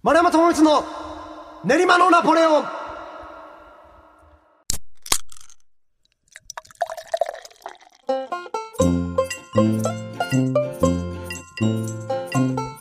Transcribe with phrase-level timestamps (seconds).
[0.00, 0.84] 丸山智光の
[1.64, 2.64] 練馬のナポレオン。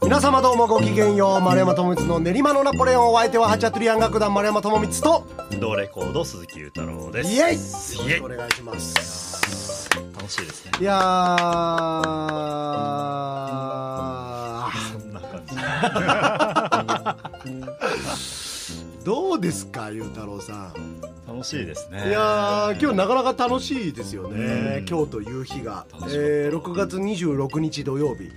[0.04, 5.28] 皆様どうもごきげんよう丸山智光の練馬のナポレオンお相手はハチャトゥリアン楽団丸山智光と。
[5.60, 7.34] ドレコード鈴木裕太郎です。
[7.34, 8.10] イエイ。
[8.10, 8.20] イエイ。
[8.22, 9.90] お願いします。
[10.16, 10.72] 楽しいですね。
[10.82, 12.78] いやー。
[14.94, 15.56] そんな感じ
[19.04, 21.02] どうですかゆうたろうさん？
[21.28, 22.10] 楽しいですね。
[22.10, 24.80] いやー今日なかなか楽しいですよね。
[24.80, 24.86] うん。
[24.88, 28.30] 今日という日が、えー6月26日土曜日、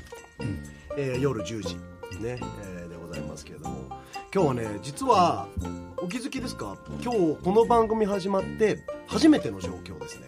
[0.97, 1.75] えー夜10時。
[1.77, 1.81] ね、
[2.23, 3.89] えーでございますけれども。
[4.33, 5.49] 今日はね実は
[5.97, 6.77] お気づきですか？
[7.03, 10.27] 今日この番組始まって初めての状況ですね。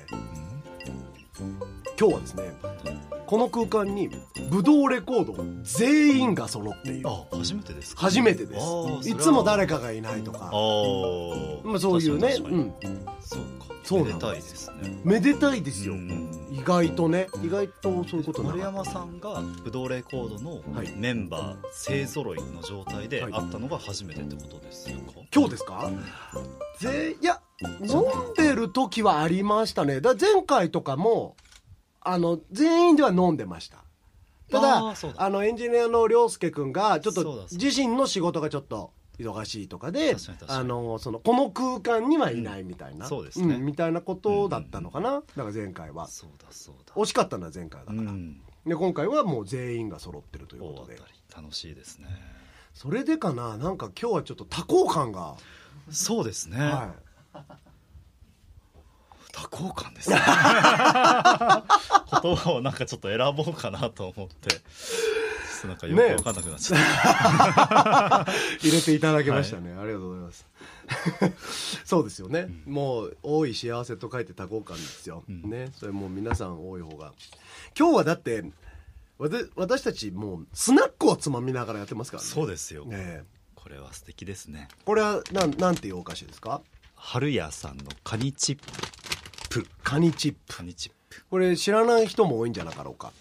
[1.98, 2.42] 今日はですね
[3.32, 4.10] この空間に
[4.50, 7.08] ブドウレコード全員が揃っている。
[7.08, 8.02] あ初めてですか？
[8.02, 9.08] 初めてです。
[9.08, 10.50] いつも誰かがいないとか。
[10.52, 11.66] あー。
[11.66, 12.36] まあ、そういうね。
[12.38, 12.74] うん。
[13.22, 13.74] そうか。
[13.84, 15.00] そうめでたいですね。
[15.02, 17.28] めでたいですよ、うん意外とね。
[17.42, 20.92] 意外とそういうことな丸山さんがブドウレコードのはい。
[20.94, 23.32] メンバー勢ぞろいの状態ではい。
[23.32, 24.94] 会ったのが初めてってことですか
[25.34, 25.90] 今日ですか？
[26.80, 27.40] ぜいや
[27.80, 30.02] 飲んでる時はありましたね。
[30.02, 31.34] だ前回とかも
[32.04, 33.84] あの全員では飲んでました。
[34.50, 35.30] ただあだ。
[35.30, 40.16] のエンジニアの涼介君がちょっと自身の仕事がちょっと忙しいとかで
[40.48, 43.56] あのそのこの空間にはいないみたいな、うんそうですね。
[43.58, 46.08] んみたいなことだったのかな、だから前回は。
[46.08, 46.94] そうだそうだ。
[46.94, 48.40] 惜しかったのは前回だから、うん。
[48.66, 51.00] で今回はもう全員が揃ってるという大ことで。
[51.34, 52.08] 楽しいですね。
[52.74, 53.56] それでかな。
[53.56, 55.36] なんか今日はちょっと多幸感が、
[55.90, 56.92] そうですね、は
[57.34, 57.38] い
[59.32, 60.16] 多幸感ですね。
[60.16, 60.24] 言
[62.36, 64.60] 葉をなんかちょっと選ぼうかなと思って。
[65.66, 66.80] なんかよく分かんなくなっちゃっ
[68.26, 68.32] た、
[68.66, 70.44] 入れていただきましたね、ありがとうございます。
[71.86, 75.48] そうですよね、もう多い幸せと書いて多幸感ですよ、うん。
[75.48, 75.70] ね。
[75.78, 77.12] それもう皆さん多い方が。
[77.78, 78.44] 今日はだって
[79.54, 82.28] 私たちもうスナックをつまみながらやってますからね。
[82.28, 83.24] そうですよ、ねえ。
[83.54, 84.66] これは素敵ですね。
[84.84, 86.60] これはなんなんていうお菓子ですか？
[86.96, 88.64] 春屋さんのカニチップ
[89.82, 90.56] カニチップ。
[90.56, 91.24] カニチップ。
[91.30, 93.12] これ知らない人も多いんじゃなかろうか、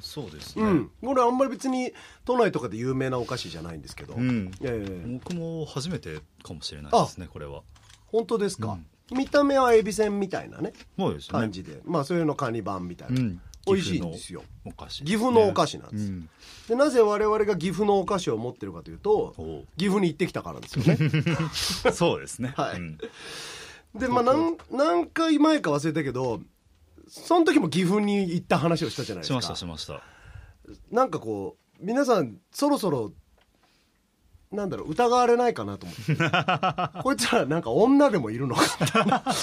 [0.00, 0.90] そうですね、うん。
[1.02, 1.92] これあんまり別に
[2.24, 4.50] 都内とかで有名なお菓子じゃないんですけど、うん。
[4.62, 7.62] ええ僕も初めてかもしれないですねこれは。
[8.06, 8.78] 本当ですか、
[9.12, 10.72] 見た目はエビせんみたいなね。
[10.98, 11.32] そうですね。
[11.32, 13.40] 感じで、まあそういうのカニ版みたいな、うん。
[13.66, 14.44] 美味しいんですよ。
[14.64, 16.28] お菓子岐阜のお菓子なんです、うん。
[16.68, 19.34] でなぜ我々が岐阜のお菓子を持ってるかというと
[19.76, 20.96] 岐阜に行ってきたからですよね。
[21.92, 22.54] そうですね。
[22.56, 22.80] はい。
[22.80, 22.98] うん
[23.98, 26.40] でまあ何何回前か忘れたけど
[27.08, 29.40] その時も岐阜に行った話をしたじゃないですか。
[29.40, 30.02] しましたしました。
[30.90, 33.12] なんかこう皆さんそろそろ
[34.52, 36.16] なんだろう疑われないかなと思って。
[37.02, 39.34] こいつらなんか女でもいるのか。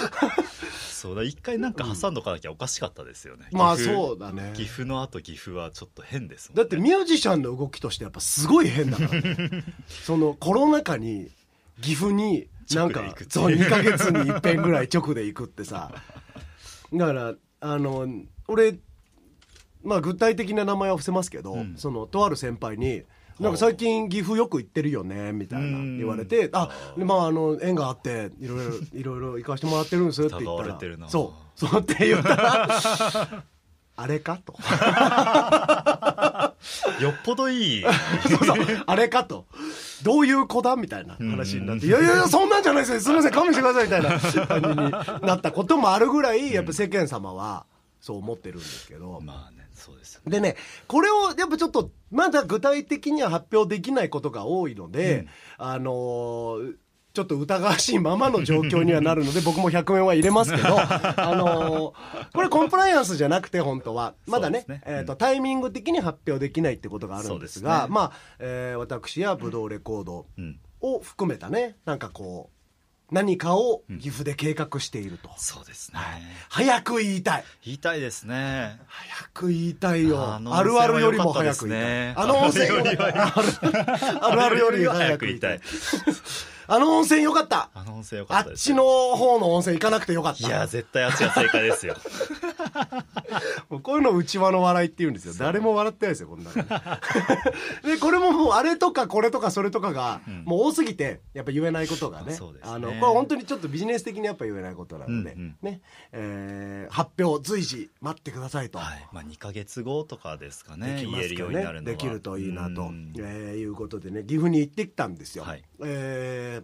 [1.04, 4.54] そうだ一回なんか挟んどかなきゃおかしかったですよね、まあ岐阜そうだね。
[4.56, 6.64] 岐阜の後岐阜はちょっと変ですもんね。
[6.64, 9.66] だってミュージシャンの動きとしてやっぱすごい変だから、ね、
[10.06, 11.30] そのコロナ禍に
[11.82, 15.92] 岐阜になんかそう2ヶ月に一遍ぐらい直で行くってさ。
[16.94, 18.08] だからあの
[18.48, 18.78] 俺
[19.84, 23.04] まあ具体的な名前は伏せますけど、うんそのとある先輩に
[23.40, 30.80] 「なんか最近岐阜よく行ってるよね」みたいなうん言われて「あでまああの縁があっていろいろいろいろ行かしてもらってるんです」って言ったら。
[31.10, 31.44] そう。
[31.56, 32.68] そうって言ったら
[33.96, 34.54] あれかと。
[37.02, 37.84] よっぽどいい
[38.28, 39.46] そうそうあれかと。
[40.04, 43.00] どういう子だみたいな話になって、いやいやいや、そんなんじゃないですよ。
[43.00, 47.66] すみません、勘弁してください、みたいな感じになったこともあるぐらい、やっぱ世間様は
[48.02, 49.20] そう思ってるんですけど。
[49.22, 50.56] まあねそうですよねでね、
[50.88, 55.28] これをやっぱちょっと、まだ具体的には発表できないことが多いので、
[55.58, 56.76] あのー
[57.14, 64.16] ちょっと疑わしいままの状況にはなるので、 僕も100円は入れますけど、 あのーこれコンプライアンスじゃなくて、本当は。
[64.26, 72.50] まだね、えっ、と、タイミング的に発表できないってことがあるんですが、まあ、えー私やブドウレコードうんを含めたね、なんかこ
[73.12, 75.30] う、何かを岐阜で計画していると。
[75.38, 76.00] そうですね、
[76.50, 77.44] 早く言いたい。
[77.64, 80.40] 言いたいですね早く言いたいよ。
[80.48, 82.26] あるあるよりも早く言いたい。
[82.26, 83.22] あの温泉よりある
[84.22, 85.60] あるあるより早く言いたい。
[86.68, 87.70] あの温泉よかった。
[87.74, 90.48] あの温泉よかあっったですちの方の温泉行かなくてよかった。
[90.48, 91.96] いや絶対あっちが正解ですよ。
[93.70, 95.34] もうこういうのを内輪の笑いって言うんですよ。
[95.38, 96.54] 誰も笑ってないですよこんなの。
[97.84, 100.44] でこれももうあれとかこれとかそれとかがうん。
[100.46, 102.72] もう多すぎてやっぱ言えないことがね,、そうですね。
[102.72, 105.56] あのこれは本当にちょっとビジネス的にやっぱ言えないことなので、うんうん。
[105.62, 105.82] ね。
[106.12, 108.78] えー発表随時待ってくださいと。
[108.78, 109.08] はい。
[109.12, 111.92] まあ、2か月後とかですかねできま言えるすかねようになるのは。
[111.92, 113.14] できるといいなと、うん。
[113.18, 116.64] えーいうことでね岐阜に行ってきたんですよ、はいえー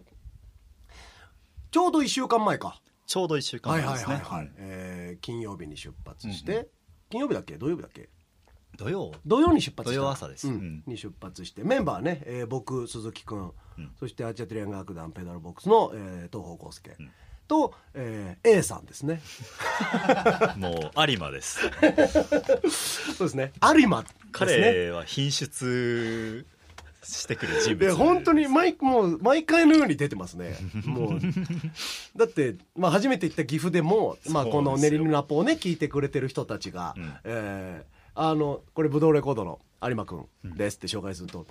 [1.70, 2.80] ちょうど1週間前か。
[3.06, 6.66] ちょうど1週間はい前ですね、はいはいはい、うんえー金曜日に出発して、うん
[7.10, 7.56] 金曜日だっけ？
[7.58, 8.08] 土曜日だっけ？
[8.76, 9.12] 土曜。
[9.26, 10.46] 土曜に出発土曜朝です。
[10.48, 10.54] うん。
[10.54, 10.82] うん。
[10.86, 11.64] に出発して。
[11.64, 13.92] メンバーね、えー僕鈴木くん、うん。
[13.98, 17.10] そしてアーチャトリアン楽団ペダルボックスの、えー東方康介、ん。
[17.48, 19.20] と、えー A さんですね。
[20.56, 21.60] もう有馬です。
[23.16, 23.52] そうですね。
[23.76, 24.08] 有馬ね。
[24.32, 26.46] 彼は品質
[27.02, 27.78] してくる人物。
[27.78, 30.56] で本当に毎もう毎回のように出てますね。
[30.84, 31.20] もう。
[32.16, 37.12] だって、まあ、初めて行った岐阜でも、まあ、この「練りのラポ」をね聞いてくれてる人たちが、うん。
[37.24, 41.46] えーあのこれブドウレコードの有馬くんですって紹介すると、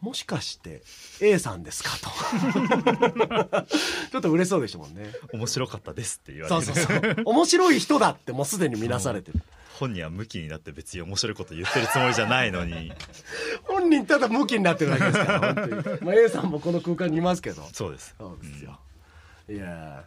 [0.00, 0.82] もしかして
[1.20, 1.90] A さんですか？
[1.98, 2.08] と。
[4.10, 5.12] ちょっと嬉しそうでしたもんね。
[5.32, 6.62] 面白かったですって言われる。
[6.62, 7.22] そうそうそう。
[7.26, 9.40] 面白い人だってもうすでに見なされてる。
[9.78, 12.92] 本人は向きになって別に面白いこと言ってるつもりじゃないのに。
[13.64, 17.66] 本人ただムキになってるだけですから本当に、まあ、A さんもこの空間にいますけど。
[17.72, 18.14] そうです。
[18.18, 18.78] そうですよ。
[19.48, 20.04] いや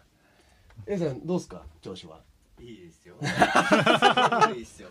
[0.88, 0.94] ー。
[0.94, 1.62] A さんどうですか？
[1.82, 2.20] 調子は。
[2.64, 3.16] いいですよ。
[4.56, 4.88] いいですよ。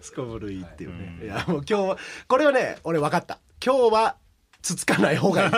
[0.00, 1.18] すこぶるいいっていうね。
[1.20, 1.98] うんいやもう今日は
[2.28, 3.40] これはね俺分かった。
[3.64, 4.16] 今日は
[4.62, 5.50] つつかない方がいい。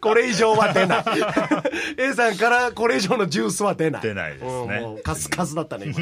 [0.00, 1.04] これ以上は出ない。
[1.98, 4.02] A さんからこれ以上のジュースは出ない。
[4.02, 5.98] 出ないですねうんもうカスカスだったね今。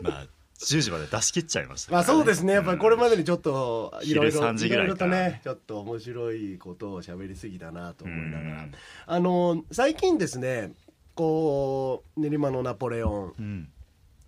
[0.00, 0.26] まあ
[0.60, 8.72] 10時まで出し切っちゃいましたまあそうですねやっぱりこれまでにちょっといろい昼ろ3時ぐらいいろいろとからねちょっと面白いことを喋りすぎだなと思いながらうん
[9.06, 10.72] あの最近ですね
[11.14, 13.34] こう練馬のナポレオン。
[13.38, 13.68] うん。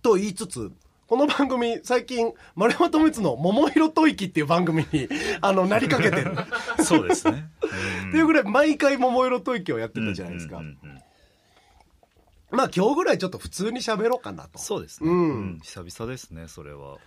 [0.01, 0.71] と言いつつ
[1.07, 5.07] この番組最近丸山智光の「桃色吐息」っていう番組に
[5.41, 6.35] あのなりかけてる。
[6.83, 7.49] そうですね。
[8.09, 11.03] っていうぐらい毎回桃色吐息をやってたじゃないですか、うんうんうんうん
[12.51, 14.59] まあ今日ぐらいちょっと普通に喋ろうかなと。
[14.59, 15.17] そうですね、うん。
[15.17, 15.59] うん。
[15.63, 16.97] 久々ですねそれは。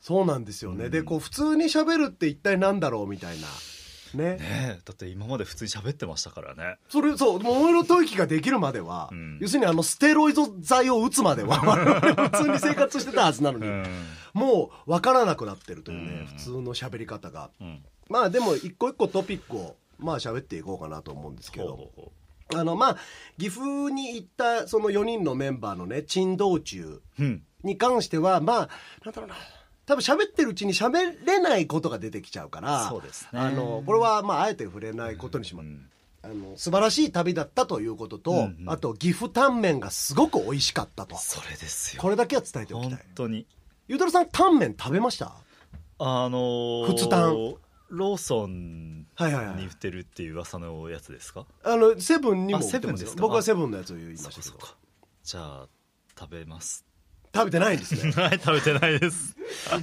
[0.00, 3.48] そうなんですよね、うんでこう普通に喋るって一体なんだろうみたいな
[4.14, 4.36] ね。
[4.36, 4.38] ね。
[4.40, 6.78] えだって今まで普通に喋ってましたからね。
[6.88, 9.38] それそう桃色吐息ができるまでは、うん。
[9.40, 12.00] 要するにあのステロイド剤を打つまでは我々
[12.30, 13.84] 普通に生活してたはずなのに、うん。
[14.32, 16.26] もう分からなくなってるというね、うん。
[16.26, 17.50] 普通の喋り方が。
[17.60, 17.84] うん。
[18.08, 21.68] まあでも一個一個トピックをまあ喋っていこうかなと思うんですけど。
[21.68, 22.12] ほうほうほ
[22.54, 22.96] あのまあ
[23.38, 27.00] 岐阜に行ったその4人のメンバーのね珍道中
[27.62, 28.68] に関してはまあ
[29.04, 29.36] なんだろうな
[29.86, 33.40] 多分喋ってるうちに喋れないことが出てきちゃうからそうですね。
[33.40, 35.90] あのこれはまああえて触れないことにします、うん。
[36.22, 38.70] あの素晴らしい旅だったということと、うんうん。
[38.70, 41.16] あと岐阜タンメンがすごく美味しかったと。
[41.16, 42.02] それですよ。
[42.02, 43.06] これだけは伝えておき本たい。
[43.14, 43.46] 当に。
[43.88, 45.34] ゆうたろうさんタンメン食べました？
[45.98, 47.54] あのー普通タン
[47.90, 51.44] ローソンはいはいはいに売ってるっていう噂のやつですか？
[51.62, 52.80] あのセブンにもあ売ってますよ。
[52.80, 53.22] セブンですか？
[53.22, 54.42] 僕はセブンのやつを言いましたけど。
[54.42, 54.76] そっかそっか。
[55.22, 55.68] じゃあ
[56.18, 56.86] 食べます
[57.34, 58.12] 食べてないんですね。
[58.22, 59.34] はい食べてないです。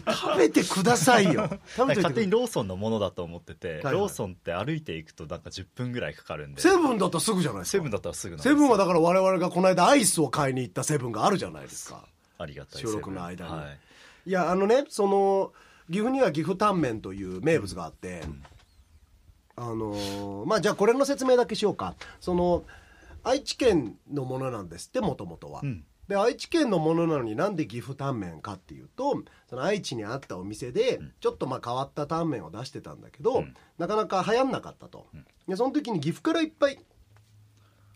[0.07, 1.49] 食べてくださいよ。
[1.75, 6.61] 食べて勝手にローソンのものだと思ってて、はいローソンって歩いていくとなんか10分ぐらいかかるんで。
[6.61, 7.77] セブンだったらすぐじゃないですか。
[7.77, 12.05] セブンだったらすぐセブンはだから我々がこの間アイスを買いに行ったセブンがあるじゃないですか。
[12.37, 13.51] ありがたい収録の間に。
[13.51, 13.79] はい。
[14.29, 15.51] いやあのねその
[15.89, 18.21] 岐阜には岐阜タンメンという名物があって、
[19.57, 21.95] あのーまあじゃあこれの説明だけしようか。
[22.21, 22.63] その
[23.23, 33.55] 愛知県のものなんですってもともとは、うんで愛知県のものなのになんで岐阜タンメンかっていうとその愛知にあったお店でちょっとまあ変わったタンメンを出してたんだけど、うん。
[33.77, 35.07] なかなか流行んなかったと、
[35.47, 36.77] でその時に岐阜からいっぱい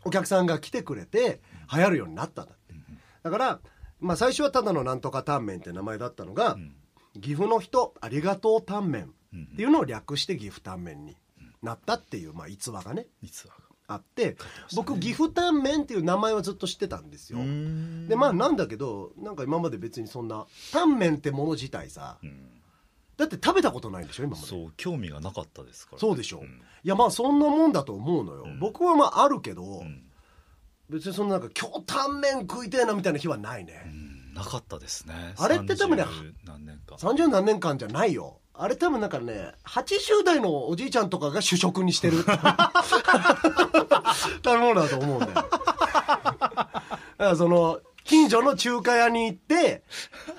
[0.06, 1.42] お客さんが来てくれて
[1.74, 2.74] 流行るようになったんだって、
[3.22, 3.60] だから、
[4.00, 6.72] まあ、最初はただのなんとかタンメンって名前だったのが、ん。
[7.16, 11.18] 岐阜の人ありがとうタンメンっていうのを略して岐阜タンメンに
[11.62, 13.08] なったっていう、まあ、逸話がね。
[13.22, 13.56] 実は
[13.88, 14.36] あって
[14.76, 17.40] 僕岐阜タンメンっていう名前はずっと知ってたんですよ。
[17.40, 18.08] ん。
[18.08, 22.50] でまあなんだけどなんか今まで別にそんなタンメンってもの自体さうん。
[23.18, 24.48] だって食べたことないんでしょ今まで。
[24.48, 26.44] そう興味がなかったですからそうでしょ、ん。
[26.44, 26.48] い
[26.84, 28.60] やまあそんなもんだと思うのよ、ん。
[28.60, 30.04] 僕はまああるけど、うん。
[30.90, 34.34] 別にそのなんか今日タンメン食いてえなみたいな日はないね、うん。
[34.34, 35.14] なかったですね。
[35.38, 42.18] あれって多分ね30何年か30何年間じゃないよあれ多分なんかね80代のおじいちゃんとかが主食にしてる。
[42.24, 42.34] 食
[44.46, 45.34] べ物だと思うんだよ。
[45.34, 46.72] だか
[47.18, 49.84] らその近所の中華屋に行って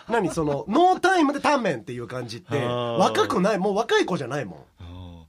[0.09, 4.65] 何そのノータイムでタンメンっていう感じって若くないもう若い子じゃないもん。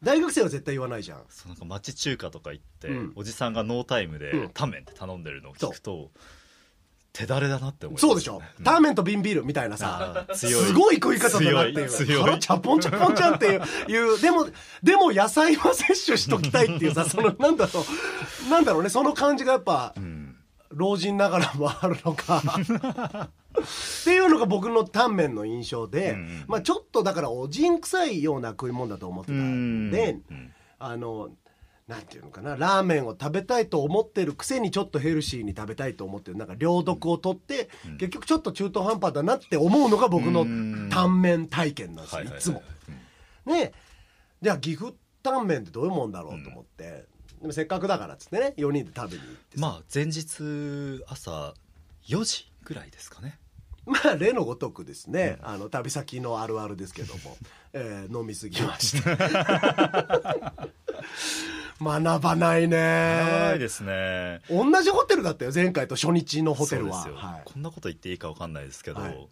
[0.04, 1.24] 大学生は絶対言わないじゃん。
[1.28, 3.14] そうなんか町中華とか行って、うん。
[3.16, 4.50] おじさんがノータイムでうん。
[4.54, 6.12] タンメンって頼んでるのを聞くと、
[7.18, 12.22] 手だれだなって思います、そうでしょ、ターメンと瓶ビールみたいなさすごい食い方だなっていう。
[12.22, 14.48] 腹チャポンチャポンちゃんっていういうでも
[14.84, 18.50] でも野菜は摂取しときたいっていうさそのなんだろう。
[18.50, 18.90] なんだろうね。
[18.90, 19.94] その感じがやっぱ、
[20.70, 22.42] 老人ながらもあるのか。
[22.42, 30.20] っていうのが僕のタンメンの印象で、んまあ、ちょっとだからおじん臭いような食い物だと思ってたんで、
[30.80, 31.30] あの
[31.88, 36.38] なんていうのかなラーメンを食べたいと思ってるくせにちょっとヘルシーに食べたいと思ってる。
[36.38, 40.90] なんか両毒を取って、結局ちょっと中途半端だなって思うのが僕のうん。
[40.92, 42.62] タンメン体験なんですよ、はいつも。
[43.46, 43.72] ね
[44.42, 47.06] じゃあ岐阜タンメンってどういうもんだろうと思って、
[47.40, 49.62] でもせっかくだからっつってね4人で食べに行ってさ。
[49.62, 51.54] まあ前日朝
[52.08, 53.40] 4時ぐらいですかね。
[53.86, 57.38] まあ例のごとくですね、あの旅先のあるあるですけども、
[57.72, 59.10] えー飲みすぎまして
[61.82, 62.78] 学ばないね。
[62.78, 64.42] ないですね。
[64.50, 67.04] 同じホテルだったよ前回と初日のホテルは。
[67.04, 69.30] そうですよ、はい、こんなこと言っていいか分かんないですけど、はい。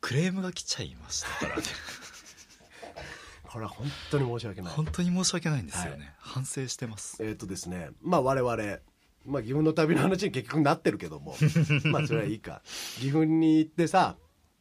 [0.00, 1.62] クレームが来ちゃいましたからね。
[3.50, 4.72] これは本当に申し訳ない。
[4.74, 6.14] 本当に申し訳ないんですよね、はい。
[6.18, 7.16] 反省してます。
[7.20, 7.90] えっ、とですね。
[8.02, 8.78] まあ我々
[9.24, 11.34] まあ岐阜の旅の話に結局なってるけども。
[11.84, 12.62] まあそれはいいか。
[12.98, 14.16] 岐阜に行ってさ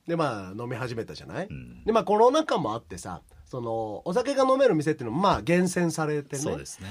[0.07, 1.83] でまあ飲み始めたじゃない、ん。
[1.83, 6.41] でまあコロナ禍もあってさそのお酒が飲める店っていうのもまあ厳選されてね。
[6.41, 6.87] そうですね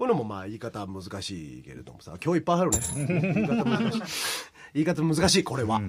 [0.00, 2.78] これもまあ言い方は難しいけれどもさ今日いっぱいあるね。
[2.96, 4.02] 言い方難しい。
[4.72, 5.82] 言い方難しいこれは、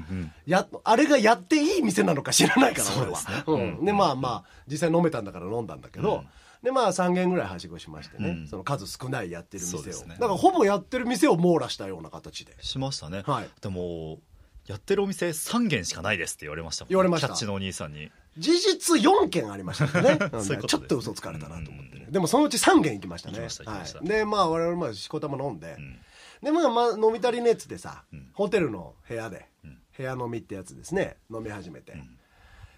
[0.45, 3.43] やあれがやっていい店なのか知らないから俺はですね。
[3.47, 3.85] うん。
[3.85, 6.25] でまあまあ実際飲めたんだから飲んだんだけど、
[6.61, 8.47] でまあ3軒ぐらいはしごしましてね、うん。
[8.49, 10.15] その数少ないやってる店を、ね。
[10.15, 12.57] だからほぼやってる店を網羅したような形で。
[12.59, 13.49] しましたね、はい。
[13.61, 14.19] でも
[14.67, 17.27] やってるお店3軒しかないですって言われましたもん言われました。
[17.27, 20.17] キャッチのお兄さんに事実4軒ありましたね。
[20.67, 23.39] ちょっと嘘つかれたなと思ってね、でもそのうち3軒行きましたね。
[23.39, 26.00] はい、でまあ我々まあしこたま飲んで、ん。
[26.41, 28.31] でまあまあ飲み足りねえっつってさ、ん。
[28.33, 29.81] ホテルの部屋で、ん。
[29.95, 31.17] 部屋飲みってやつですね。
[31.29, 31.93] 飲み始めて、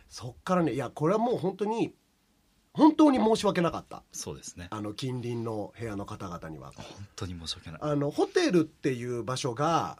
[0.09, 1.93] そっからねいやこれはもう本当に
[2.73, 4.03] 本当に申し訳なかった。
[4.11, 4.67] そうですね。
[4.71, 6.71] あの近隣の部屋の方々には。
[6.75, 7.79] 本当に申し訳ない。
[7.83, 9.99] あのホテルっていう場所が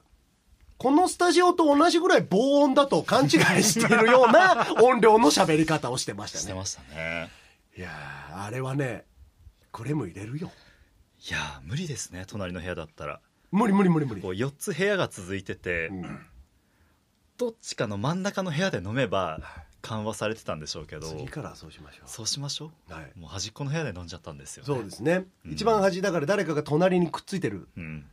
[0.84, 3.30] このスタジオと同じぐらい防音だと勘違い
[3.64, 6.42] しているような 音量の喋り方をしてましたね。
[6.42, 7.30] してましたね。
[7.78, 9.06] いやーあれはね
[9.72, 10.52] クレーム入れるよ。
[11.26, 13.22] いやー無理ですね隣の部屋だったら。
[13.50, 14.22] 無理無理無理無理。
[14.22, 16.26] こう4つ部屋が続いてて、ん。
[17.38, 19.40] どっちかの真ん中の部屋で飲めば
[19.82, 21.08] 緩和されてたんでしょうけど。
[21.08, 23.18] 次からそうしましょそうしましょう、はい。
[23.18, 27.70] もう端っこの部屋で飲んじゃったんですよ、うね、そうですね、一番端だから誰かが隣にくっついてる。
[27.78, 28.06] うん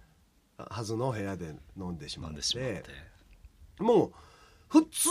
[0.70, 2.84] はずの部屋で飲んでしま飲って。
[3.78, 4.12] もう
[4.68, 5.08] 普通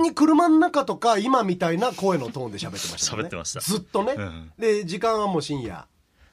[0.00, 3.22] に車の中とか今みたいな声のトーンで喋ってましたね。
[3.24, 3.60] 喋ってました。
[3.60, 4.52] ずっとね、うん。
[4.58, 5.86] で時間はもう深夜。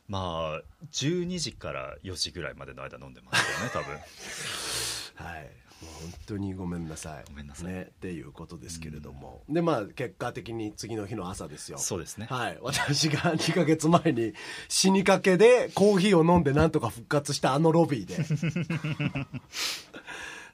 [0.07, 0.61] まあ
[0.91, 3.97] 12時から4時ぐらいまでの間飲んでますよね多分。
[5.25, 7.23] はい本当にごめんなさい。
[7.29, 7.67] ごめんなさい。
[7.67, 11.77] ね、っていうことですけれども、でまあ結果的に次の日の朝ですよ。
[11.77, 12.27] そうですね。
[12.29, 12.57] はい。
[12.61, 14.33] 私が2ヶ月前に
[14.67, 18.17] 死にかけでコーヒーを飲んでなんとか復活したあのロビーで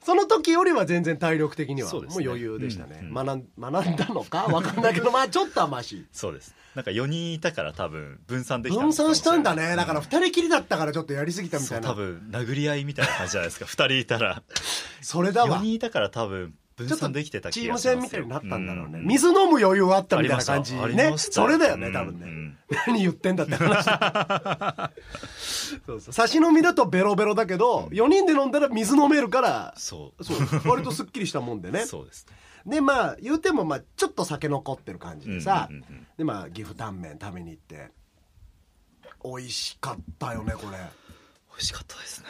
[0.06, 3.00] その時よりは全然体力的にはもう余裕でしたね。
[3.02, 3.08] うん。
[3.08, 3.14] うん。
[3.14, 4.46] 学ん学んだのか？
[4.48, 6.54] 分かんないけどまあちょっとはマシそうです。
[6.76, 9.74] なんか4人いたから多分分散できたの分散したんだね。
[9.74, 11.88] だから2人きりだったからちょっとやりすぎたみたいうな。
[11.88, 13.64] そ多分殴り合いみたいな感じじゃないですか。
[13.64, 14.42] 2人いたら。
[15.02, 15.58] それだわ。
[15.58, 17.92] 4人いたから多分分ちょっと散できてたチーム気がしますよ。
[17.94, 21.14] 戦みたいになったんだろうね、ん水飲む余裕あったみたいな感じね。
[21.16, 22.46] それだよねうん多分ね、うん
[22.88, 23.84] 何言ってんだって話
[25.86, 26.12] そうそう。
[26.12, 30.24] 差し飲みだとベロベロだけど、4人で飲んだら水飲めるからそう。
[30.24, 30.38] そう。
[30.68, 31.86] 割とすっきりしたもんでね。
[31.86, 32.36] そうですね。
[32.66, 35.68] でまあ言うてもまあちょっと酒残ってる感じでさ、
[36.18, 37.92] でまあ岐阜タンメン食べに行って。
[39.24, 40.78] 美味しかったよねこれ。
[41.50, 42.26] 美味しかったですね。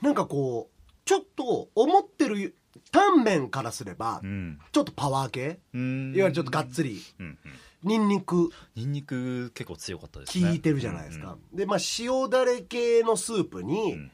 [0.00, 2.54] なんかこうちょっと思ってる
[2.90, 4.58] タンメンからすれば、うん。
[4.72, 5.60] ちょっとパワー系？
[5.74, 6.14] うん。
[6.14, 7.00] いわゆるちょっとがっつり。
[7.18, 7.38] うんうん。
[7.84, 8.50] ニンニク。
[8.74, 10.48] ニンニク結構強かったですね。
[10.48, 14.10] 効いてるじゃないですか、でまあ塩だれ系のスープに、ん。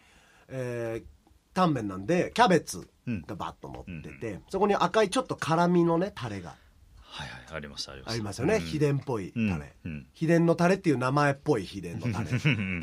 [0.49, 1.15] えー
[1.55, 6.57] タンメンなんでキャベツがバッと乗ってて、そこに赤いちょっと辛みのねタレが。
[6.99, 8.13] はいはいありましたありました。
[8.15, 8.61] ありますよね、うん。
[8.61, 9.93] 秘伝っぽいタレ、うん。
[9.93, 10.07] うん。
[10.15, 12.31] 秘伝のタレっていう名前っぽい秘伝のタレ。
[12.33, 12.81] うん。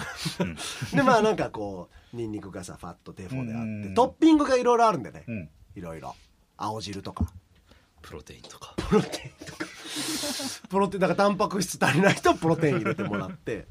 [0.93, 3.93] でまあなんかこうニンニクがさファッとテフォであって、うん。
[3.93, 6.15] トッピングがいろいろあるんでね、うんいろいろ
[6.57, 7.25] 青汁とか。
[8.01, 8.73] プロテインとか。
[8.77, 9.07] プロテ
[9.39, 9.65] インとか。
[10.69, 13.67] プロテインだからタンパク質足りない人はプロテイン入れてもらって。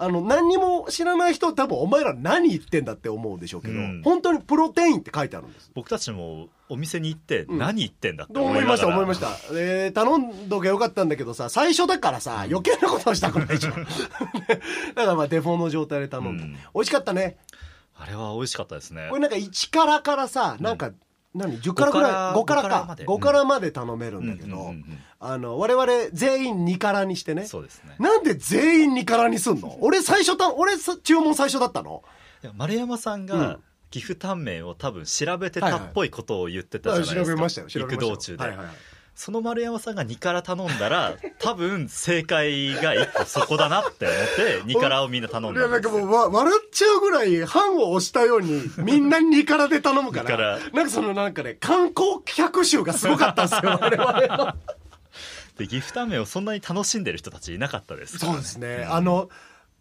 [0.00, 4.02] あの何にも知らない人は多分お前ら何言ってんだって思うでしょうけど、うん。
[4.04, 5.72] 本当にプロテインって書いてあるんです。
[5.74, 13.74] 僕たちもお店に行って何言ってんだってと思いました思いました、えー頼んどけよかったんだけどさ最初だからさ余計なことはしたくないじゃん。
[13.82, 13.90] だか
[14.94, 16.52] らまあデフォの状態で頼んで、うん。
[16.52, 17.36] 美味しかったね。
[17.96, 19.08] あれは美味しかったですね。
[19.10, 20.92] これなんか一からからさなんか、
[21.38, 23.04] 何？10辛ぐらい？5 5辛辛かまで。
[23.06, 24.74] 5辛まで頼めるんだけど、
[25.20, 27.46] あの我々全員2辛にしてね。
[27.46, 27.96] そうですね。
[27.98, 29.78] なんで全員2辛にすんの？
[29.80, 32.02] 俺最初た俺さ注文最初だったの？
[32.54, 33.26] 丸山さんうん。
[33.26, 33.58] が
[33.90, 37.68] 岐阜タンメンを多分調べてたっぽいことを言ってたじゃないですか、調べましたよ。
[37.68, 38.10] 調べましたよ。
[38.10, 38.76] 行く道中で、はいはいはい
[39.18, 50.60] その丸山さんが2辛頼んだら 多分正解が1個そこだなって思って2辛をみんな頼んいやなんかもうわ笑っちゃうぐらい半を押したように みんな2辛で頼むから。
[50.72, 54.54] なんかそのなんかね観光客集がすごかったんですよ 我々の
[55.58, 58.32] で岐阜タンメンをそんなに楽しんでる人たちいなかったですから。
[58.34, 58.86] そうですね。
[58.88, 59.30] あの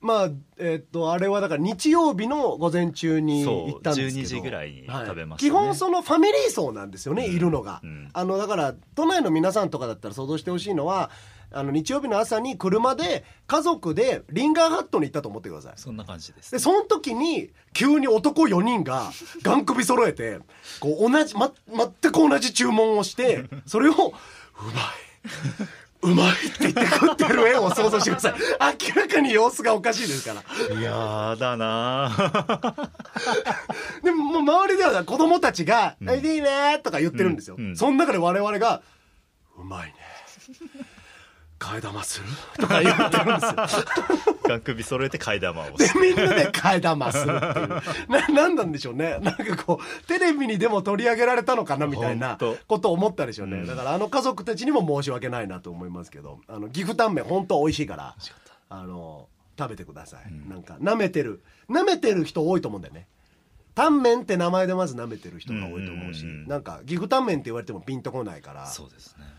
[0.07, 4.25] まあえっとあれはだから日曜日の午前中に行ったんですけど。
[4.25, 5.49] 12時ぐらいに食べましたね。
[5.49, 7.35] 基本そのファミリー層なんですよね、うん。
[7.35, 11.11] いるのが、うんあのだから都内の皆さんとかだったら想像してほしいのは
[11.51, 15.73] あの日曜日の朝に車で家族でリンガーハットに行ったと思ってください。
[15.75, 16.51] そんな感じです。
[16.51, 19.11] でその時に急に男4人が
[19.43, 20.39] ガン首揃えて
[20.79, 24.73] こう同じ、ま、全く同じ注文をしてそれを「うまい
[26.01, 28.33] うまい」って言って食ってる絵を想像してください。
[28.95, 30.35] 明らかに様子がおかしいですか
[30.69, 30.75] ら。
[30.79, 32.09] いやーだな。
[32.09, 32.89] ー
[34.03, 37.69] でももう周りでは子供たちが「いいね」とか言ってるんですよ、うん。
[37.69, 37.77] うん。
[37.77, 38.81] その中で我々が
[39.57, 39.95] 「うまいね
[41.59, 42.27] 替え玉する?
[42.59, 43.85] 」とか言ってるんですよ。
[44.47, 47.69] ガン首揃えて替え玉をでみんなで替え玉するっていう。
[48.09, 49.19] ななんなんでしょうね。
[49.21, 52.37] なんかこうテレビにでも取り上げられたのかなみたいな
[52.67, 53.67] ことを思ったでしょうね、うん。
[53.67, 58.15] だからあの家族たちにも申し訳ないなと思いますけどあの岐阜タンメン本当美味しいから
[58.69, 60.49] あの食べてください、うん。
[60.49, 63.07] なんか舐めてる舐めてる人多いと思うんだよね。
[63.75, 66.47] タンメンって名前でまず舐めてる人が多いと思うし、うんうんうん。
[66.47, 68.65] なんか岐阜タンメンって言われてもピンとこないから。
[68.65, 69.36] そうですね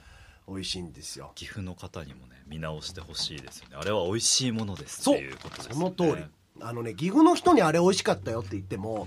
[0.49, 1.33] 美味しいんですよ。
[1.35, 3.77] 岐阜の方にもね見直してほしいですよね。
[3.79, 5.75] あれは美味しいものですっていうことですよね。
[5.75, 6.25] その通り。
[6.61, 9.07] あのね岐阜の人にあれ美味しかったよって言っても、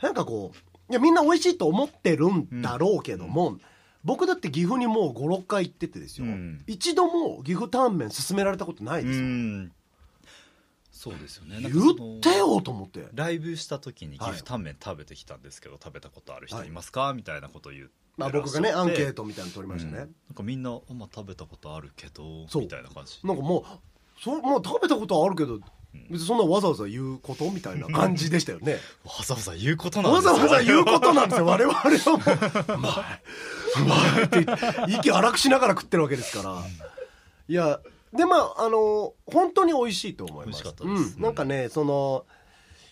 [0.00, 3.58] なんかこういやみんな美味しいと思ってるんだろうけども、
[4.04, 6.62] 僕だって岐阜にもう56回行っててですよ、うん。
[6.66, 9.72] 一度も岐阜タンメン勧められたことないうですよ、ん
[11.00, 11.56] そうですよね。
[11.62, 13.06] 言ってよと思って。
[13.14, 16.70] ライブした時に岐阜タンメン食べてきたんですけど、食べたことある人い。
[16.70, 19.96] ますか、みたいなことを言ってまあ、僕がねアンケートみたいなの取りましたね、うん。
[19.98, 23.18] なんかみんな、あまあ、食べたことあるけどみたいな感じ。
[23.26, 23.64] なんかもう
[24.22, 25.58] そもう食べたことはあるけど
[26.10, 28.76] 別にそんなわざわざ言うことみたいな感じでしたよね。
[29.04, 30.36] わざわざ言うことなんわですよ。
[30.36, 32.74] ざわざ言うことなんですよ我々はもう。
[32.74, 33.22] う まい
[33.80, 36.62] うまいって言って息荒くしながら食ってるわけですから。
[37.48, 37.80] いや
[38.12, 40.52] でまああの本当に美味しいと思います。
[40.52, 41.16] 美味しかったです。
[41.16, 42.26] うん、なんかねその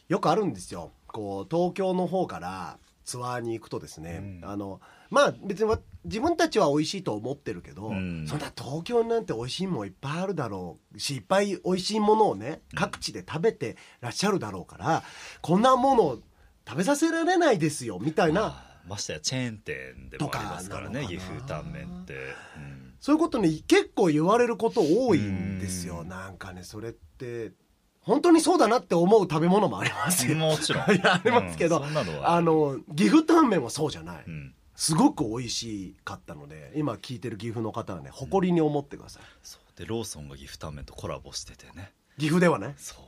[0.08, 0.92] よくあるんですよ。
[1.06, 4.48] こう東京の方からツアーに行くとですね、うん。
[4.48, 8.26] あのまあ別にわ自分たちは美味しいと思ってるけど、うん。
[8.28, 11.00] そんな東京なんて美味しいもんいっぱいあるだろう。
[11.00, 15.02] しいっぱい美味しいものをね各地で食べてらっしゃるだろうから、
[15.42, 16.18] こんなものを
[16.66, 26.00] 食べさせられないですよみたいな、ましてやチェーン店でもありますからね岐阜タンメンって、うんそういうことに結構言われること多いんですよ。
[26.00, 26.08] うん。
[26.08, 27.52] なんかねそれって
[28.00, 30.36] 本当にそうだなって思う食べ物もありますよ。
[30.36, 30.94] もちろん。
[30.94, 39.76] い やありますけど、うんあの岐阜タンメンはそうじゃない、うんすごく美味しかったので今聞いてる岐阜の方はね誇りに思ってください、そう。
[39.76, 41.92] でローソンが岐阜タンメンとコラボしててね。
[42.16, 42.74] 岐阜ではね。
[42.76, 42.98] そう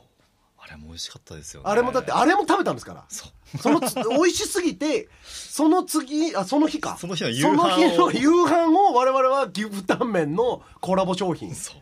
[0.63, 1.69] あれも美味しかったですよね。
[1.69, 3.03] あれもだってあれも食べたんですから。
[3.09, 3.57] そう。
[3.57, 6.97] そのつ 美味しすぎてその次あその日か。
[6.99, 7.57] その日の夕飯を。
[7.57, 11.55] その日の夕飯を我々は岐阜タンメンのコラボ商品。
[11.55, 11.75] そう。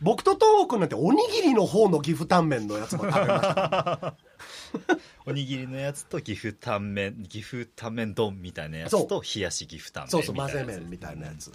[0.00, 4.14] 僕と東北なんておにぎりの方の岐阜タンメンのやつも食べました。
[5.26, 11.52] おにぎりのやつと岐阜タンメン岐阜タンメン丼みたいなやつと冷やし岐阜タンメンそうそう混ぜ麺みたいなやつ、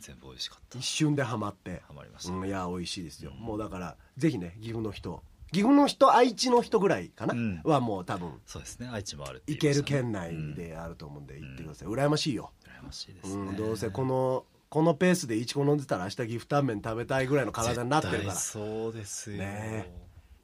[0.00, 0.78] 全部美味しかった。
[0.78, 1.82] 一瞬でハマって。
[1.86, 7.60] ハマりましたうん、いや美味しいですよ、もうだからぜひね岐阜の人岐阜の人愛知の人ぐらいかな、うん。
[7.64, 13.50] はもう多分そうですね愛知もある行ける県内であると思うんで行ってください、羨ましいよ、うん羨ましいですね。
[13.50, 18.34] うん、どうせこのこのペースでいちこ飲んでたら明日岐阜タンメン食べたいぐらいの体になってるから。
[18.34, 19.36] そうですよ。
[19.36, 19.92] ね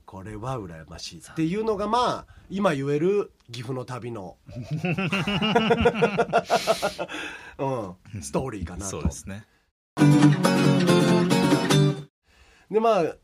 [0.04, 1.20] これは羨ましい。
[1.20, 4.36] っていうのがまあ今言える岐阜の旅の、
[7.58, 7.66] う
[8.16, 8.90] ん、ストーリーかなと。
[8.90, 9.44] そうですね。
[12.70, 13.16] でまあ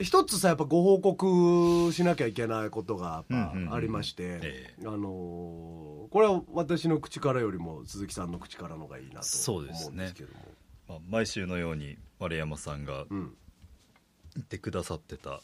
[0.00, 10.40] 一つさやっぱご報告しなきゃいけないことがありまして、えあのーこれは私の口からよりも鈴木さんの口からのがいいなとそ思うんですけども。
[10.86, 13.34] まあ、毎週のように丸山さんがうん。
[14.36, 15.40] 言ってくださってた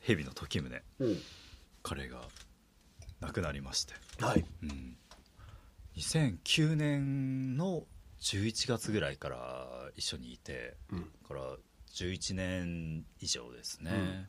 [0.00, 0.82] 蛇の時宗
[1.84, 2.20] 彼が
[3.20, 4.44] 亡くなりまして、はい。
[4.64, 4.96] うん、
[5.96, 7.84] 2009年の
[8.20, 11.00] 11月ぐらいから一緒にいてうん。
[11.00, 11.42] だから
[11.94, 14.28] 11年以上ですね、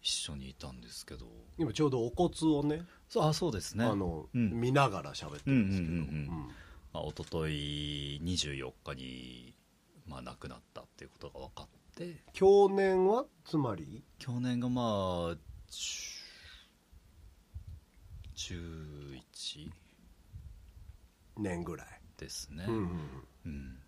[0.00, 1.26] 一緒にいたんですけど。
[1.58, 2.84] 今ちょうどお骨をね。
[3.08, 3.84] そうあそうですね。
[3.84, 4.50] あの、うん。
[4.52, 6.48] 見ながら喋ってるんですけど、うん
[6.94, 9.54] あ、一昨日24日に、
[10.06, 12.22] まあ、亡くなったっていうことが分かって。
[12.32, 14.04] 去年はつまり？
[14.18, 15.36] 去年がまあ
[15.70, 16.22] 10
[18.34, 19.70] 11
[21.38, 21.86] 年ぐらい、
[22.18, 22.64] ですね。
[22.68, 23.28] うんうん。
[23.46, 23.81] うん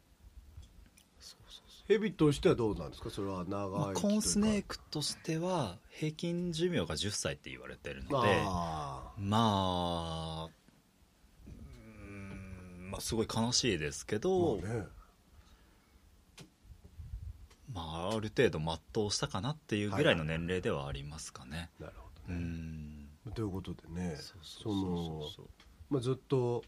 [1.87, 3.11] ヘビとしてはどうなんですか？
[3.11, 10.49] それは長う、まコーンスネークとしては平均寿命が10歳って言われてるのであまあ
[12.91, 14.87] まあすごい悲しいですけあど、まあね。
[17.73, 21.71] まあ、ある程度全うしたかなっていうぐらいの年齢ではありますかね。
[21.81, 23.09] なるほうどね、ん。
[23.35, 25.23] ということでねその
[25.91, 26.63] まあ、ずっと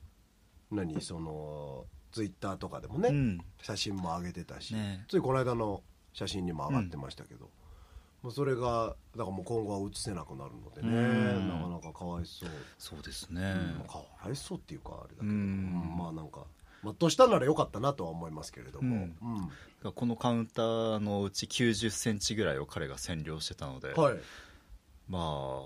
[0.73, 1.01] 何？
[1.01, 3.39] そのツイッターとかでもね、うん。
[3.61, 5.05] 写真も上げてたし、ね。
[5.07, 5.83] ついこの間の
[6.15, 7.51] 写真にも上がってましたけど、
[8.23, 11.49] もうそれがだからもう今後は写せなくなるのでね、うん。
[11.49, 12.49] なかなかかわいそう、
[12.79, 13.43] そうですね。
[13.79, 16.45] まあかわいそうっていうかあれだけど、まあなんか
[16.83, 19.51] 全うしたならよかったなとは思いますけれども、うん。
[19.85, 19.93] うん。
[19.93, 24.17] このカウンターのうち90センチぐらいを彼が占領してたので、はい。
[25.07, 25.19] ま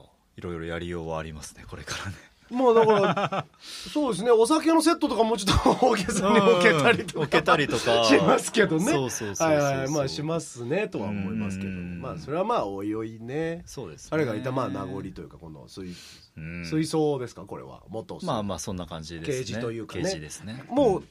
[0.05, 2.17] あいろいろやりようはありますねこれからね。
[2.51, 4.31] まあだからそうですね。
[4.31, 7.21] お酒のセットとかもうちょっと大げさに置けたりとか。
[7.21, 8.05] 置けたりとか。
[8.05, 8.93] しますけどね。
[8.93, 11.71] そうそうそうはいはいまあしますねとは思いますけど。
[11.71, 12.01] うん。
[12.01, 13.63] まあそれはまあおいおいね。
[13.67, 14.09] そうですね。
[14.11, 15.95] 彼がいたまあ名残というかこの水
[16.37, 16.67] うん。
[16.67, 17.83] 水槽ですかこれは。
[17.89, 19.35] 元まあまあそんな感じですね。
[19.37, 20.03] ケージというかね。
[20.03, 20.65] ケージですね。
[20.69, 21.03] も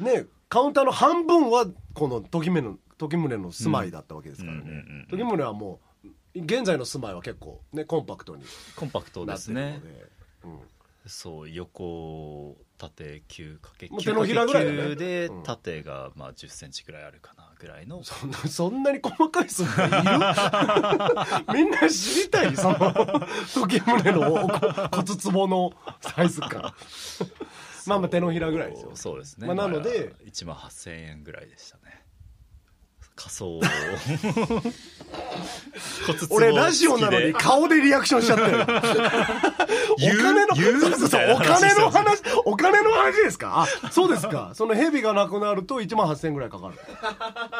[0.00, 4.84] うねカウンターの半分はこの時宗の時宗の住まいだったわけですからね。
[5.10, 5.87] 時宗はもう
[6.34, 8.44] 現在の住まいは結構ねコンパクトに
[8.76, 9.80] コンパクトですね。
[9.82, 10.06] で。
[10.44, 10.58] うん。
[11.06, 14.78] そう横縦9かけもう手のひらぐらいだね。
[14.78, 18.04] 9でうん縦がまあ10センチぐらいあるかなぐらいの。
[18.04, 19.96] そんなそんなに細かい数がいる？
[21.54, 22.54] みんな知りたい？
[22.54, 22.76] その
[23.54, 26.74] 時宗のお骨壺のサイズ感。
[27.86, 28.90] まあまあ手のひらぐらいですよ。
[28.94, 32.04] そうですね、まあなので1万8000円ぐらいでしたね
[33.18, 33.58] 仮想。
[36.06, 38.60] 骨壺俺ラジオなのに顔でリアクションしちゃったよ
[39.96, 40.54] お金の
[40.96, 43.66] そうそうお金の話お金の話ですか？
[43.82, 44.52] あそうですか。
[44.54, 46.74] そのヘビがなくなると1万8000円ぐらいかかる。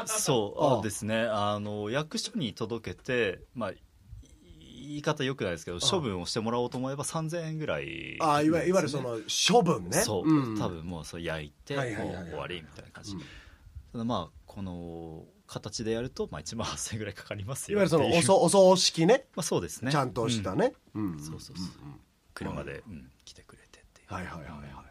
[0.07, 0.79] そうああ。
[0.79, 1.27] あですね。
[1.31, 8.17] あの役所に届けてまあ言い方よくないですけど処分をしてもらおうと思えば3000円ぐらい。
[8.21, 9.19] あいわいわゆるその
[9.51, 10.03] 処分ね。
[10.03, 10.57] そう、ん。
[10.59, 11.85] 多分もうそれ焼いてもう
[12.31, 13.21] 終わりみたいな感じ、うん。
[13.21, 19.25] ただまあこの形でやると、まあ、1万8000円ぐらいかかりますよいわゆるそのおそお葬式ね。
[19.35, 19.91] まあそうですね。
[19.91, 21.19] ちゃんとしたね、うん。
[21.19, 21.87] そうそうそう。
[21.87, 22.01] んん
[22.35, 24.89] 車で、うん来てくれてっていう、はいはいはいはい。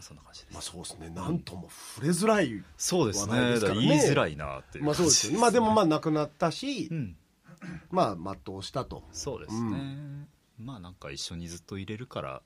[0.00, 1.10] そんな感じです、まあそうですね。
[1.10, 3.32] なんとも触れづらいそうですね。
[3.32, 3.80] 話題ですからね。
[3.80, 4.84] だから言いづらいなっていう。
[4.84, 5.38] まあそうですよね。
[5.38, 7.16] まあでもまあ亡くなったし、うん。
[7.90, 9.02] まあ全うしたと。
[9.12, 12.42] そうですね、まあなんか一緒にずっと入れるから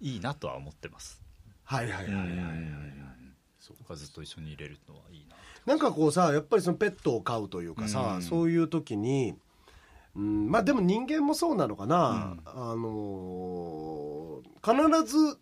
[0.00, 1.22] いいなとは思ってます。
[1.64, 2.28] はいはいはいはいはい、
[3.58, 5.36] そうかずっと一緒に入れるのはいいな
[5.68, 8.22] なんかこうさやっぱりそのペットを飼うというかさ、うん。
[8.22, 9.34] そういう時に、
[10.16, 12.72] うん、まあでも人間もそうなのかな、うん。
[12.72, 15.38] あのー必ず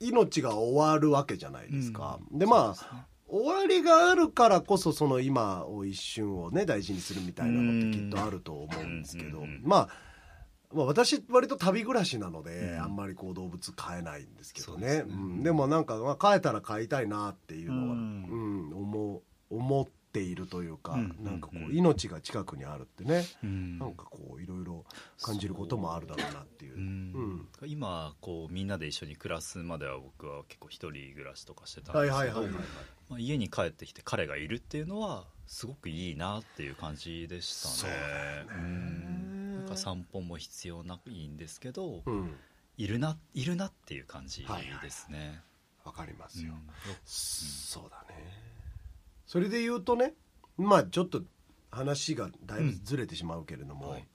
[0.00, 9.88] 命が終わるわけじゃないですか、でまあ終わりがあるからこそその今を一瞬をね大事にするみたいなのってきっとあると思うんですけど、うんまあ
[10.72, 12.82] まあ、私割と旅暮らしなので、うん。
[12.82, 14.86] あんまりこう動物飼えないんですけどね。
[14.86, 15.14] ですね。
[15.14, 15.42] うん。
[15.42, 19.22] でもなんか、まあ、飼えたら飼いたいなっていうのは、ううんん思う
[19.56, 21.76] 思っているというか、うんなんかこううん。
[21.76, 23.78] 命が近くにあるってね、うん。
[23.78, 24.84] なんかこういろいろ
[25.20, 26.76] 感じることもあるだろうなっていう。
[26.76, 26.78] う。
[26.78, 27.48] ん。
[27.62, 27.68] うん。
[27.68, 32.64] 今こうみんなで一緒に暮らすまでは僕は結構一人暮らしとかしてたんはいですけどはいはいはいはい
[33.10, 38.44] まあ家に帰ってきて彼がいるっていうのはすごくいいなっていう感じでしたね。
[38.48, 42.34] そうんなんか散歩も必要ないんですけど、うん。
[42.76, 44.44] いるないるなっていう感じ
[44.82, 45.40] ですね、
[45.84, 46.70] わかりますよ、うん。
[47.04, 48.43] そうだね
[49.26, 50.14] それで言うとね
[50.56, 51.22] まあちょっと
[51.70, 54.06] 話がだいぶずれてしまうけれども、はい。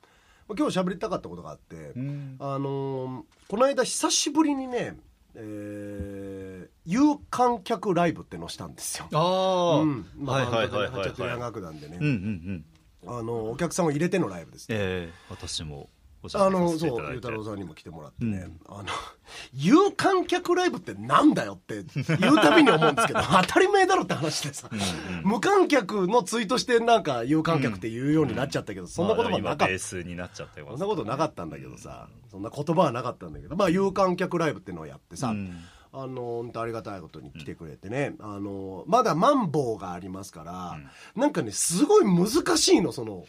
[0.47, 2.37] まあ今日喋りたかったことがあって、うん。
[2.39, 4.97] あのーこの間久しぶりにね、
[5.35, 9.07] えー有観客ライブってのをしたんですよ。
[9.13, 10.05] ああ、うん。
[10.15, 12.63] まあ、はいはいはいはい八百屋はい楽団でね、うんうん
[13.05, 13.19] うん。
[13.19, 14.75] あのお客さんを入れてのライブですね。
[14.79, 15.81] ええ私も。
[15.81, 15.89] お
[16.33, 18.59] あのそうゆうたろうさんにも来てもらってね、うん。
[18.67, 18.89] あの
[19.53, 21.85] 有観客ライブってなんだよって
[22.19, 25.23] 言うたびに思うんですけど 当たり前だろって話でさ、うんうん。
[25.23, 35.63] 無観客のツイートしてなんか有観客って言うようになっちゃったけど、そんな言葉なかった、まあ今ベースになっちゃってそんなことなかったんだけどさ、そんな言葉はなかったんだけどまあ有観客ライブっていうのをやってさ、うん。
[35.91, 40.77] あの本当ありがたいことに来てくれてね、あのまだマンボウがありますから、
[41.15, 43.25] なんかねすごい難しいのその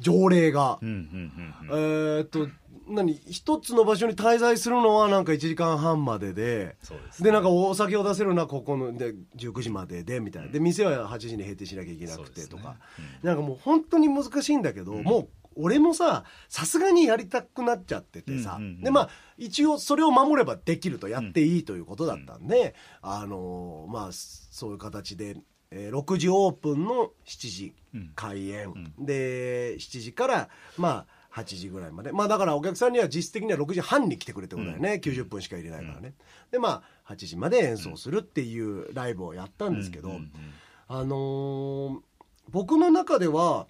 [0.00, 0.78] 条例が。
[0.82, 2.48] えっと、
[2.88, 6.76] 何一つの場所に滞在するのはなんか1時間半までで、
[7.20, 10.48] でなんかお酒を出せるのはここので19時までで、みたいな。
[10.48, 12.76] で、店は8時に閉店しなきゃいけなくてとか。
[13.22, 15.28] なんかもう本当に難しいんだけど、もう
[15.60, 25.36] 俺もさ、さすがにやりたくなっちゃっててさ、で、まあ、一応それを守ればできるとやっていいということだったんで、あのーまあ、そういう形で、
[25.70, 28.12] えー6時オープンの7時うん。
[28.14, 29.04] 開演、ん。
[29.04, 32.12] で、7時から、まあ、8時ぐらいまで。
[32.12, 35.00] まあだからお客さんには実質的には6時半に来てくれってことだよね。
[35.02, 36.14] 90分しか入れないからね。
[36.50, 40.14] で、まあ、8時まで演奏するっていうライブをやったんですけど、うん。
[40.16, 40.22] うん。
[40.22, 40.30] うん。
[40.88, 42.00] あのー
[42.50, 43.66] 僕の中では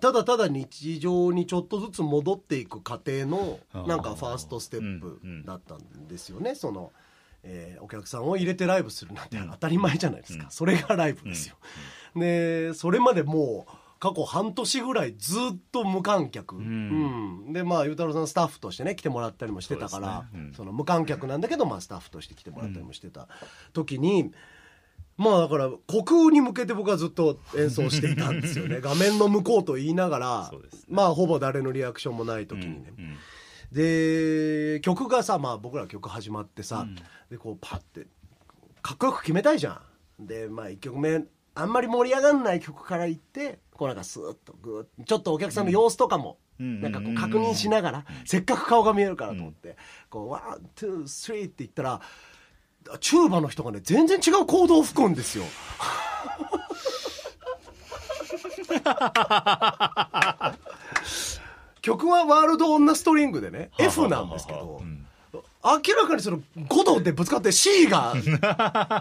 [0.00, 6.92] ただただ日常にちょっとずつ戻っていく過程のなんかファーストステップだったんですよね、その、
[7.42, 10.50] えーお客さんを入れてライブするなんて当たり前じゃないですか、うん。
[10.50, 11.56] それがライブですよ、
[12.14, 15.38] でそれまでもう過去半年ぐらいずっ
[15.70, 17.52] と無観客、うん。
[17.52, 20.46] でまあゆうたろうさんスタッフとしてね来てもらったりもしてたからね。
[20.46, 20.54] うん。
[20.54, 23.28] その無観客なんだけど、まあ、スタッフとして来てもらったりもしてた。
[23.74, 24.32] 時に、
[25.18, 28.80] まあだから虚空に向けて僕はずっと演奏していたんですよね。
[28.82, 30.58] 画面の向こうと言いながら、ね。
[30.88, 33.16] まあほぼ誰のリアクションもない時にね、うんうん
[33.72, 36.86] で曲がさまあ僕ら曲始まってさ、
[37.30, 38.06] でこうパッて
[38.82, 39.82] かっこよく決めたいじゃ
[40.20, 40.26] ん。
[40.26, 49.76] でまあ1曲目あんまり盛り上がんない曲からいってこうなんかスーッとグーッちょっとお客さんの様子とかも、うんなんかこう確認しながら、せっかく顔が見えるからと思って、
[50.10, 52.02] こう one、two、three って言ったら、
[53.00, 55.44] チューバの人がね、全然違うコードを吹くんですよ。
[61.80, 65.06] 曲はワールド・オン・ナ・ストリングでね、F なんですけど、うん
[65.62, 68.14] 明らかにその5度でぶつかって C が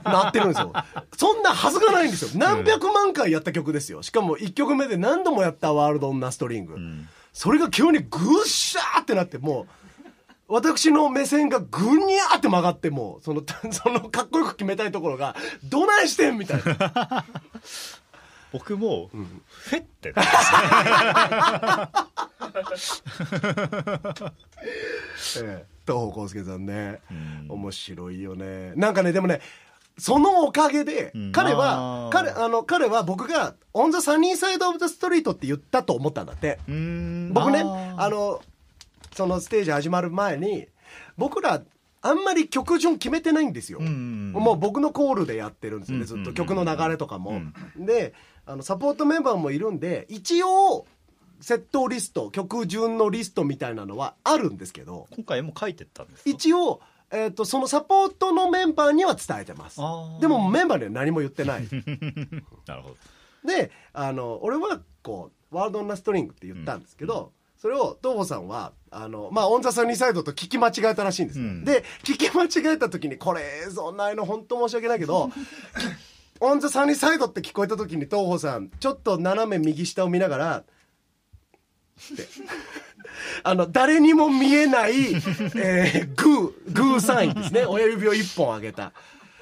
[0.04, 0.74] なってるんですよ。
[1.18, 2.30] そんなはずがないんですよ。
[2.36, 4.04] 何百万回やった曲ですよ。
[4.04, 6.76] しかも1曲目で何度もやったワールド・オン・ナ・ストリング。
[6.76, 17.26] んそれが急にぐっしゃーってなって、もう、私の目線がぐにゃーって曲がって、もう、その、 そのかっこよく決めたいところが、どないしてんみたいな。
[18.52, 19.12] 僕も
[19.48, 22.09] フェってなります
[25.38, 27.46] え え東方康介さんね、うん。
[27.50, 28.74] 面白いよね。
[28.76, 29.42] なんかねでもね
[29.98, 31.32] そのおかげで、うん。
[31.32, 31.58] 彼あー。
[31.58, 36.60] は彼あの彼は僕が「オン・ザ・サニー・サイド・オブ・ザ・ストリート」って言ったと思ったんだって。
[36.68, 37.34] うーん。
[37.34, 38.02] 僕ねあー。
[38.02, 38.42] あの
[39.14, 40.68] そのステージ始まる前に
[41.18, 41.62] 僕ら
[42.02, 47.42] あんまり曲順決めてないんですよ、んもう僕のコールでやってるんですよね、ずっと曲の流れとかも、
[47.76, 48.14] で
[48.46, 50.88] あのサポートメンバーもいるんで一応
[51.42, 56.30] セットリスト曲順のリストみたいなのはあるんですけど今回も書いてったんですか？
[56.30, 59.80] 一応、えー、とそのサポートのメンバーには伝えてます。
[60.22, 61.68] でもメンバーには何も言ってない。
[62.68, 62.96] なるほど。
[63.46, 71.64] であの俺はこうワールド・オン・ナ・ストリングって言ったんですけど、それを東郷さんはあの、まあ、オン・ザ・サニーサイドと聞き間違えたらしいんですよ、うん。
[71.66, 75.32] で聞き間違えた時にこれ映像ないの本当申し訳ないけど
[76.42, 80.64] オン・ザ・サニーサイドって聞こえた時に東郷さんちょっと斜め右下を見ながら
[83.44, 87.66] あの誰にも見えない、えー、グーグーサインですね。
[87.66, 88.92] 親指を一本上げた。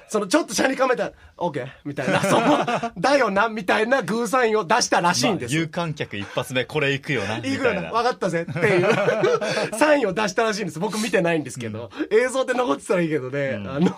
[0.08, 2.64] そのちょっと車に構えた「OK」みたいなその
[2.98, 8.88] 「だよな」みたいなグーサインを出したらしいんです有観客一発目これ行くよなみいいぐらいな、分かったぜっていう
[9.78, 10.78] サインを出したらしいんです。
[10.78, 13.90] 僕見てないんですけど、映像で残ってたらいいけどね、あの、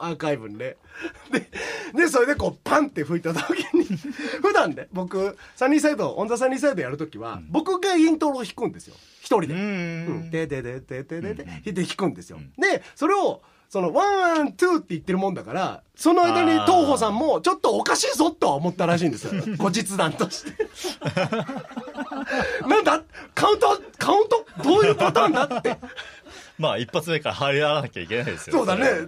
[0.00, 0.76] アーカイブにね。
[1.30, 1.50] で、
[1.94, 3.84] で、それでこう、パンって吹いた時に、
[4.42, 8.94] 普段ね、僕、 Sunny Side、On the Sunny Side やるときは、僕がイントロを弾くんですよ。
[9.20, 9.54] 一人で。
[9.54, 9.62] ううん
[10.26, 12.38] んででででででで弾いて弾くんですよ。
[12.58, 19.32] で、それを、その、 one、two って言ってるもんだから、その間に東宝さんも、ちょっとおかしいぞとは思ったらしいんですよ。
[19.56, 20.66] 後日談として。
[22.68, 23.02] なんだ
[23.34, 24.46] カウントカウント？
[24.62, 25.76] どういうパターンだって。
[26.58, 29.06] まあ一発目から入らなきゃいけないですよそうだねれは。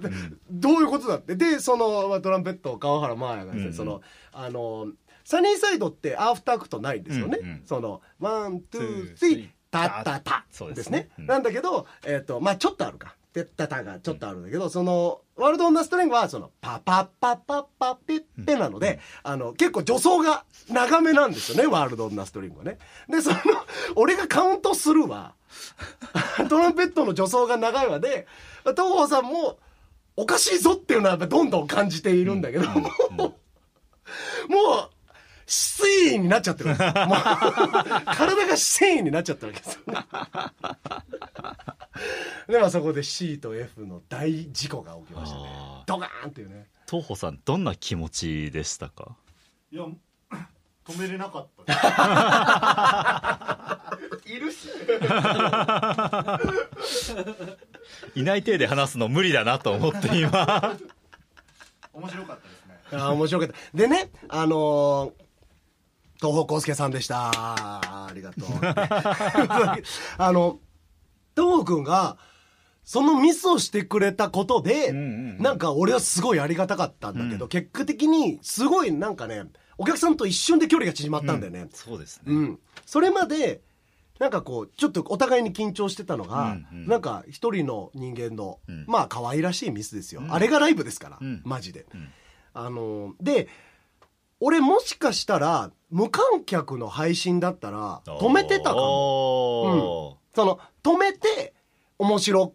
[0.50, 1.36] どういうことだって。
[1.36, 4.00] で、その、まあトランペット、川原麻也がですね、うんその、
[4.32, 4.88] あの、
[5.24, 7.38] サニーサイドってアフタークトないんですよね。
[7.40, 13.14] うんうんその、ワン、ツー、スリータッタタそうでですすねうんねなんだけど、えっ、と、まあちょっとあるか。
[13.32, 22.78] テッタタがちょっとあるんだけど、その、ワールドオンダーストリングは、その、パパッパッパッパッピッペなので、あの、結構助走が長めなんですよね、ワールドオンダーストリングはね。
[23.08, 23.36] で、その、
[23.96, 25.34] 俺がカウントするわ。
[26.48, 28.26] トランペットの助走が長いわで、
[28.64, 29.58] 東郷さんも、
[30.16, 32.82] おかしいぞっていうのはやっぱどんどん感じているんだけど、もう、
[35.46, 36.76] 失意になっちゃってる
[38.04, 39.80] 体が繊維になっちゃったわけですよ。
[42.48, 45.44] で、まあそこで C と F の大事故が起きましたね。
[45.46, 45.84] あ。
[45.86, 46.66] ドカーンっていうね。
[46.88, 49.14] 東宝さんどんな気持ちでしたか？
[49.70, 49.84] いや
[50.86, 51.74] 止めれなかった。
[54.24, 54.68] いるし
[58.14, 60.30] いない体で話すの無理だなと思って今。
[61.92, 62.80] 面白かったですね。
[62.92, 63.54] あー面白かった。
[63.74, 65.28] でねあのー
[66.20, 67.30] 東方康介さんでした。
[67.34, 68.48] ありがとう。
[70.18, 70.58] あの
[71.36, 72.18] 東方君が
[72.88, 75.38] そのミスをしてくれたことで、んうんうん。
[75.42, 77.48] なんか俺はすごいありがたかったんだけど、うん。
[77.50, 79.42] 結果的にすごいなんかね
[79.76, 83.60] お客さんと一瞬で距離が縮まったんだよね、そうですね、うん、それまで
[84.18, 86.86] なんかこうちょっとお互いに緊張してたのが、うんうん。
[86.86, 88.86] なんか一人の人間の、うん。
[88.88, 90.32] まあ可愛らしいミスですよ、うん。
[90.32, 91.42] あれがライブですから、うん。
[91.44, 92.08] マジで、うん。
[92.54, 93.48] あので
[94.40, 98.80] 俺もしかしたら無観客の配信だったら止めてたかも。
[98.80, 101.52] もその止めて
[101.98, 102.54] 面白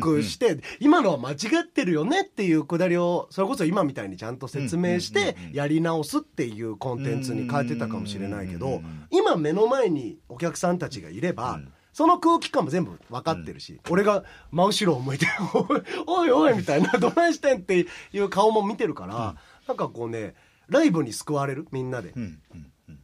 [0.00, 9.06] くして、今のは間違ってるよねっていうくだりをそれこそ今みたいにちゃんと説明してうんうんうんうんやり直すっていうコンテンツに変えてたかもしれないけどうんうんうんうん。
[9.10, 11.72] 今目の前にお客さんたちがいれば、うん。
[11.92, 14.22] その空気感も全部分かってるし、俺が
[14.52, 15.26] 真後ろを向いて
[16.06, 19.34] 「おいおいおい」みたいな「どないしてん」っていう顔も見てるから、
[19.66, 20.36] なんかこうね
[20.68, 22.12] ライブに救われるみんなで。
[22.14, 22.98] うんうんうん。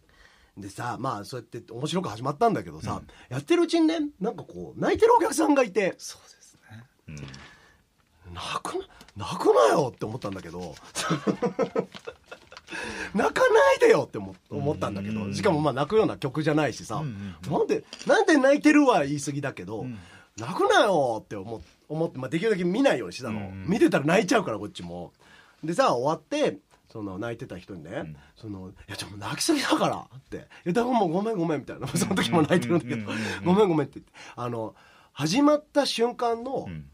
[0.57, 6.42] でさまあそうやって面白く始まったんだけどさ、やってるうちにねなんかこう泣いてるお客さんがいてそうで
[7.09, 7.17] うん。
[8.33, 8.85] 泣くな
[9.17, 10.75] 泣くなよって思ったんだけど。
[13.14, 15.25] 泣かないでよって思思ったんだけど。
[15.25, 15.35] うん。
[15.35, 19.99] しかもまあ泣くような曲じゃないしさ、うんうんなんでなんで泣いてるは言い過ぎだけど、ん。
[20.37, 23.67] 泣くなよって思思って、まあ、できるだけ見ないようにしてたの、うんうん。
[23.69, 25.12] 見てたら泣いちゃうからこっちも。
[25.62, 26.59] でさ終わって
[26.90, 28.17] その泣いてた人にね「ん。
[28.37, 30.37] そのいやちょっと泣きすぎだから」って
[30.67, 31.87] 「いやだからもうごめんごめん」みたいな。
[31.88, 32.97] その時も泣いてるんだけど。
[32.97, 34.12] うんうんうんうん「ごめんごめん」って言って。
[34.35, 34.75] あの
[35.12, 36.90] 始まった瞬間のうん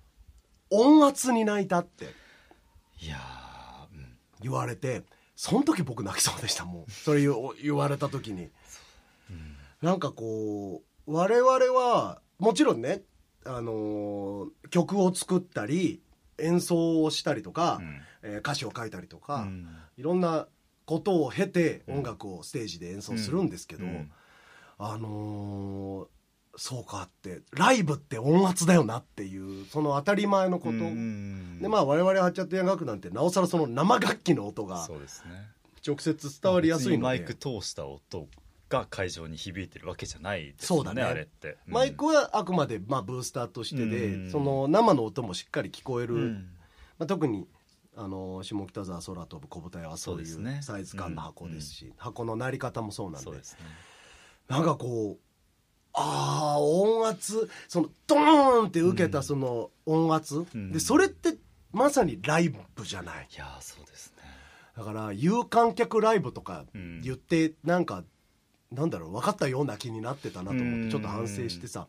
[0.71, 2.07] 音圧に泣いたって。
[3.01, 4.17] いやー、うん。
[4.43, 5.03] 言われて
[5.37, 6.91] その時僕泣きそうでしたもう。
[6.91, 7.27] それ
[7.63, 8.51] 言われた時に。
[9.83, 13.03] なんかこう我々はもちろんね、
[13.45, 16.03] あのー曲を作ったり
[16.39, 18.01] 演奏をしたりとか、うん。
[18.23, 19.67] えー歌詞を書いたりとか、うん。
[19.97, 20.47] いろんな
[20.85, 24.13] ことを経て音楽をステージで演奏するんですけど、うん。
[24.79, 26.20] あのー
[26.63, 34.87] そうかってライブって音圧だよなっていうその当たり前のこと、うんでまあ我々はちゃって音楽なんてなおさらその生楽器の音が
[35.87, 36.99] 直接伝わりやすいので。
[36.99, 38.29] マイク通した音
[38.69, 41.01] が会場に響いてるわけじゃないですそうだね。
[41.01, 41.73] あれって、うん。
[41.73, 46.33] マイクはあくまでまあブースターとしてで、うんその生の音もしっかり聞こえる、うん。
[46.99, 47.49] まあ、特に
[47.97, 53.31] あの下北沢空飛ぶ小舞台はそういそうサイズ感の箱ですし、箱の鳴り方もそうなんで。
[53.31, 53.61] ですね。
[54.47, 55.30] なんかこう
[55.93, 57.49] ああ音圧。
[57.69, 60.73] そのドーンって受けたその音圧、うん。
[60.73, 61.37] でそれって
[61.73, 63.29] まさにライブじゃない。
[63.33, 64.23] いやーそうですね。
[64.77, 67.01] だから有観客ライブとかうん。
[67.03, 68.05] 言ってなんか、
[68.71, 70.85] なんだろう分かったような気になってたなと思っうん。
[70.87, 71.89] てちょっと反省してさ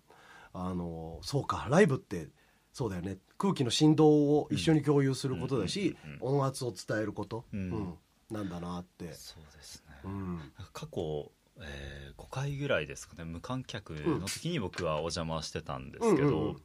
[0.54, 2.28] あのそうかライブって
[2.74, 3.18] そうだよね。
[3.38, 7.60] 空気の振動を一緒に共有することだし、音圧を伝えること、うん。
[7.60, 7.94] うん。
[8.30, 10.40] なんだなって、そうですね、うん、
[10.72, 11.32] 過去、
[11.64, 16.62] え5回ぐらいですかね無観客の時に僕はお邪魔してたんですけど、うんうんうん。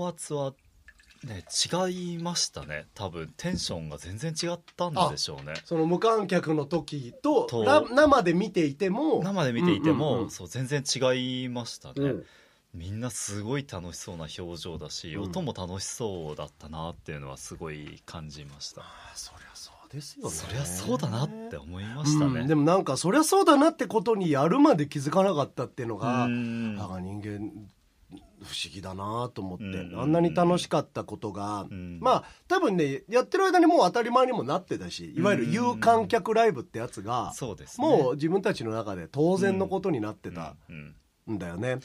[0.00, 0.52] 音圧は
[1.24, 1.44] ね
[1.88, 3.32] 違いましたね多分。
[3.36, 5.54] テンションが全然違ったんでしょうね。
[5.64, 7.48] その無観客の時と
[7.90, 9.22] 生で見ていても。
[9.22, 10.30] 生で見ていても、うんうんうん。
[10.30, 12.26] そう全然違いましたね、うん。
[12.74, 15.22] みんなすごい楽しそうな表情だし、うん。
[15.24, 20.30] 音も楽しそうだったなっていうのはすごい感じました、あそりゃそうですよね。
[20.30, 22.46] そりゃそうだなって思いましたね、うん。
[22.46, 26.76] でもなんかそりゃそうだなってことにやるまで気づかなかったっていうのが、うん。
[26.76, 27.52] なんか人間
[28.42, 30.00] 不思議だなと思って、うん。
[30.00, 31.98] あんなに楽しかったことが、うん。
[32.00, 37.86] まあ多分ねやってる間にもう当たり前にもなってたしいわゆる有観客ライブってやつが、そうですね。
[37.86, 40.56] もう自分たちの中で当然のことになってた
[41.26, 41.38] うん。
[41.38, 41.78] だよね。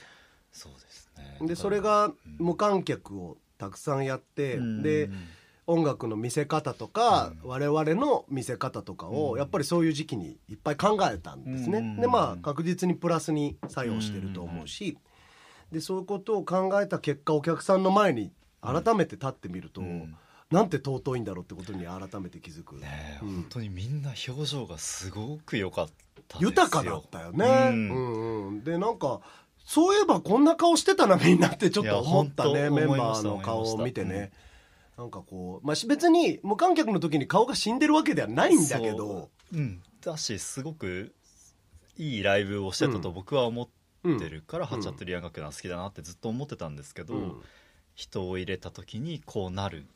[0.51, 1.47] そうですね。
[1.47, 4.81] でそれが無観客をたくさんやって、うん。
[4.81, 5.09] で
[5.67, 11.79] 音楽の見せ方とか、我々の見せ方とかを、やっぱりそういう時期にいっぱい考えたんですね。
[11.79, 11.97] うん。
[11.97, 14.97] でまあ確実にプラスに作用してると思うし、
[15.71, 20.15] でそういうことを考えた結果お客さんの前に改めて立ってみると、うん。
[20.49, 26.49] なんて尊いんだろうってことに改めて気づく、ね本当にみんな表情がすごく良かったですよ。
[26.49, 27.45] 豊かだったよね。
[27.45, 28.63] ううんんうん。
[28.63, 29.19] でなんか
[29.65, 34.31] そういえばこんな顔してたなみんなってちょっと思ったねメンバーの顔を見てね。
[34.97, 38.97] なんかこう、まあ、し別に無観客の時に顔が死んでるわけではないんだけど。
[38.97, 39.57] そう。
[39.57, 39.81] うん。
[40.01, 41.13] だしすごく
[41.97, 43.67] いいライブをしてたと僕は思っ
[44.19, 47.41] てるから、ハチャトリアン楽団好きだなってずっと思ってたんですけど、うん。
[47.93, 49.87] 人を入れた時にこうなるん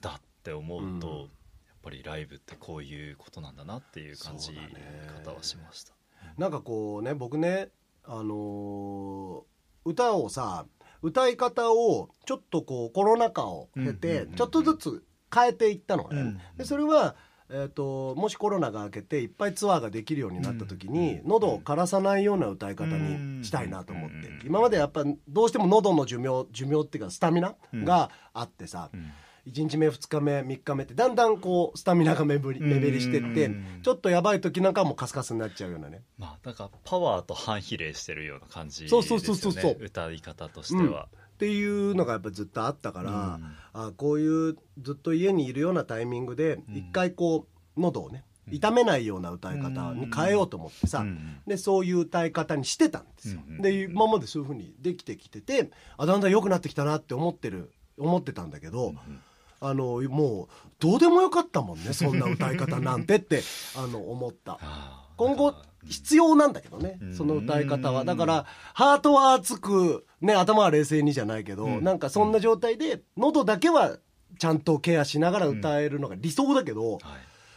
[0.00, 1.18] だって思うと、うん。
[1.20, 1.28] やっ
[1.82, 4.52] ぱりライブってこういうことなんだなっていう感じ
[5.24, 5.94] 方はしました。
[6.38, 7.68] なんかこうね僕ね
[8.04, 9.42] あのー
[9.86, 10.64] 歌をさ
[11.04, 17.14] 歌い方をちょっとこうコロナ禍を経てちょっとずつ変えていったのね、うんでそれは、
[17.50, 29.12] えー、ともしコロナが明けていっぱいツアーができるようになった時に、うん喉を枯らさないような歌い方にしたいなと思って、うん今までやっぱどうしても喉の寿命寿命っていうかスタミナがあってさ、うん
[29.46, 36.02] 1日目2日目3日目ってだんだんこうスタミナが目減り目減りしてってうんちょっとやばい時なんかはもうカスカスになっちゃうようなね。
[36.18, 39.06] まあなんかパワーと反比例してるような感じですよね。
[39.06, 39.76] そうそうそうそうそう。
[39.84, 43.56] 歌い方としては、っていうのがやっぱずっとあったから、うん。
[43.74, 46.76] あこういうずっと家にいるようなタイミングでうん。
[46.76, 51.40] 一回こう喉をね痛めないような歌い方に変えようと思ってさ、うん。
[51.46, 58.94] でそういう歌い方にしてたんですよ、うんで今までそういうふうにできてきててあだんだん良くなってきたなって思ってる思ってたんだけど、
[59.68, 60.48] あのもう
[60.78, 63.42] どうでもよかったもんねそんな歌い方なんてって
[63.76, 64.58] あの思った。
[65.16, 65.54] 今後
[65.86, 67.14] 必要なんだけどね、うん。
[67.14, 68.04] その歌い方は。
[68.04, 71.84] だからハートは熱く、ね、頭は冷静にじゃないけど、うん。
[71.84, 73.98] なんかそんな状態で喉だけは
[74.38, 77.00] ちゃんとケアしながら歌えるのが理想だけど、はい。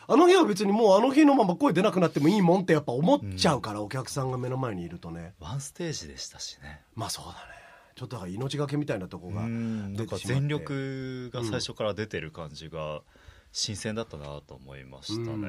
[0.10, 5.34] あの日は別にもうあの日のまま声出なくなってもいいもんってやっぱ思っちゃうから、お客さんが目の前にいるとね。
[5.39, 6.82] ワンステージでしたしね。
[6.95, 7.57] まあそうだね
[7.98, 9.41] ちょっとだから命がけみたいなとこが
[9.89, 13.02] 出てしま全力が最初から出てる感じが
[13.52, 15.48] 新鮮だったなと思いましたね、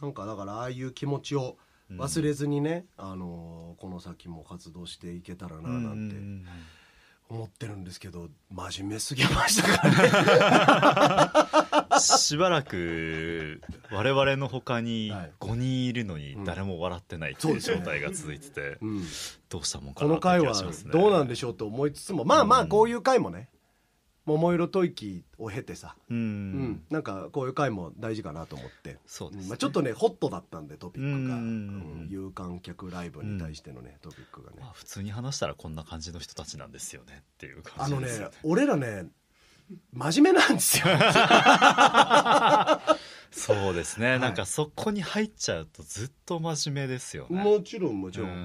[0.00, 1.56] なんかだからああいう気持ちを
[1.90, 6.46] 忘れずにね、あのーこの先も活動していけたらななんてうん
[7.30, 11.32] 思ってるんですけど真面目すぎましたから
[11.88, 11.98] ね。
[12.00, 13.60] しばらく
[13.90, 15.32] 我々の他にはい。
[15.40, 19.04] 5人いるのに誰も笑ってないっていう状態が続いててうん。
[19.48, 20.90] どうしたもんかなってこの回は気がしますね。
[20.92, 23.48] どうなんでしょうと思いつつもまあまあこういう回もね
[24.26, 26.52] 桃色吐息を経てさ、ううん。
[26.72, 28.98] ん、なんかこういう回も大事かなと思って。
[29.06, 29.46] そうですね。
[29.46, 31.42] んまあ、ちょっとねホットだったんでトピックが、うん。
[31.42, 31.44] う
[32.04, 34.58] ん有観客ライブに対してのね、トピックがね。
[34.60, 39.06] まあ普通に話したらこんな感じの人たちなんですよねっていうあのね感じですよね俺らね
[39.92, 40.86] 真面目なんですよ。
[43.34, 44.20] そうですね、い。
[44.20, 47.42] なんかそこに入っちゃうとずっと真面目ですよね。
[47.42, 48.36] もちろんもちろん、うん。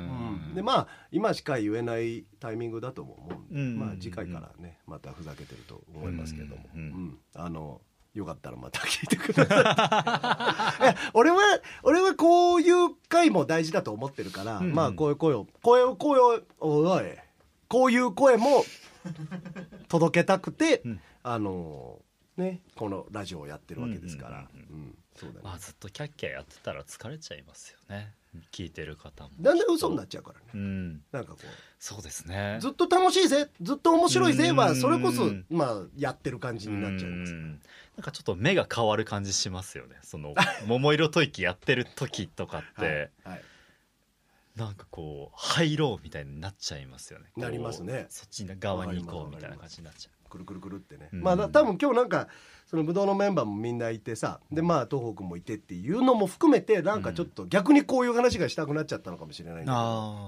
[0.48, 0.56] うん。
[0.56, 3.80] でまあ今しか言えないタイミングだとも思うんで、うん。
[3.80, 6.82] まあ次回からねまたふざけてると思いますけども、うん。
[6.82, 7.18] うん。
[7.36, 7.82] あの
[8.16, 10.84] よかったらまた聞いてください。
[10.84, 11.38] いや俺は
[11.84, 14.74] 俺はこういう回も大事だと思ってるから、うんうん。
[14.74, 17.04] まあこういう声を声を声をおい
[17.68, 18.66] こういう声も
[19.88, 22.00] 届けたくて、うんあの
[22.38, 24.48] ねこのラジオをやってるわけですから、
[25.16, 25.42] そうだね。
[25.44, 28.14] まあずっとキャッキャやってたら疲れちゃいますよね。
[28.52, 29.32] 聞いてる方も。
[29.42, 31.02] だんだん嘘になっちゃうからね、うん。
[31.12, 31.46] なんかこう。
[31.80, 32.58] そうですね。
[32.62, 33.50] ずっと楽しいぜ。
[33.62, 34.52] ずっと面白いぜ。
[34.52, 34.76] はうん。
[34.76, 37.34] それこそまあやってる感じになっちゃいます。
[37.34, 37.50] うん。
[37.50, 39.98] なんかちょっと目が変わる感じしますよね。
[40.04, 40.36] その
[40.68, 43.44] 桃色吐息やってる時とかって、はいはい。
[44.56, 47.32] なんかこう入ろうみたいになっちゃいますよね。
[47.36, 48.08] なりますね。
[48.10, 51.22] そっち側に行こうみたいな感じになっちゃくるくるくるってね、うん。
[51.22, 52.28] まあだ多分今日なんか
[52.68, 59.74] そのブドウのメンバーもみんないてさでまあ東北もいてっていうのも含めてなんかちょっと逆にこういう話がしたくなっちゃったのかもしれないんだ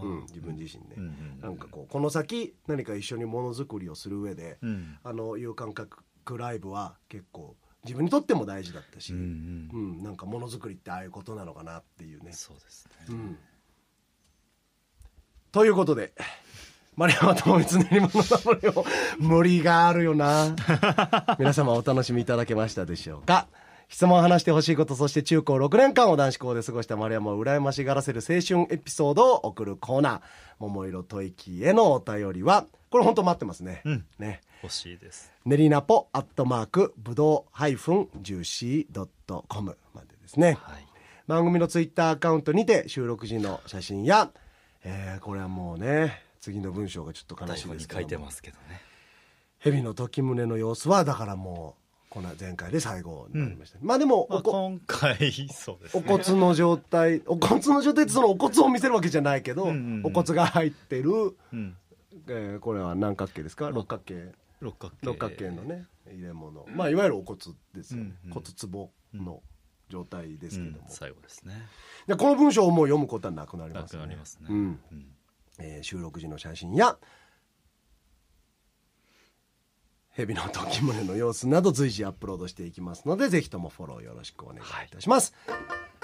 [0.04, 4.98] うん、自分自身ね、う、うんうんなんかこうこの先何か一緒にものづくりをする上で、うん。
[5.04, 6.04] あの有感覚
[6.38, 10.00] ライブは結構自分にとっても大事だったし、うんううん。
[10.00, 12.32] んなんかものづくりってああいうことなのかなっていうね。
[12.34, 12.92] そうですね。
[13.10, 13.38] うん。
[15.52, 16.14] ということで
[16.98, 18.86] 丸山智光練馬のナポレオン
[19.18, 20.54] 無理があるよな。
[21.40, 23.48] 皆様お楽しみいただけましたでしょうか。
[23.88, 30.22] 質問を話してほしいことそして中高6年間を男子校で過ごした丸山を羨ましがらせる青春エピソードを送るコーナー
[30.60, 34.06] 「桃色吐息」へのお便りはこれ本当待ってますね、うん。
[34.20, 34.42] ね。
[34.64, 35.32] 欲しいです。
[35.46, 40.86] 練りナポアットマークぶどうハイフンジューシードットコムまでですね、はい。
[41.28, 44.30] 番組のツイッターアカウントにて収録時の写真や、
[44.84, 48.82] えーこれはもうね次の文章がちょっと悲台しい本に書いてですけどもますけどね。
[49.60, 55.16] 蛇の時宗の様子はだからもうこの前回で最後になりました、まあでもまあ、今回
[55.54, 60.06] そうですおね骨の状態お骨の状態ってそのお骨を見せるわけじゃないけど、うんうんうん。
[60.08, 61.12] お骨が入ってる、
[61.54, 61.78] うん。
[62.28, 63.70] えーこれは何角形ですか？
[63.70, 64.34] 六角形。
[64.60, 65.06] 六角形。
[65.06, 65.52] 六角形。
[65.52, 66.66] のね入れ物。
[66.76, 67.40] まあいわゆるお骨
[67.74, 68.04] ですよ。
[68.04, 69.42] ね、うんうん骨壺の
[69.90, 71.54] 状態ですけども、うん最後ですね
[72.08, 75.06] でこの文章をもう読むことはなくなりなますねくなりますねうんうん
[75.62, 76.98] えー収録時の写真や
[80.10, 85.34] 蛇の時宗の様子など随時アップロードしていきますのでぜひともフォローよろしくお願いいたします、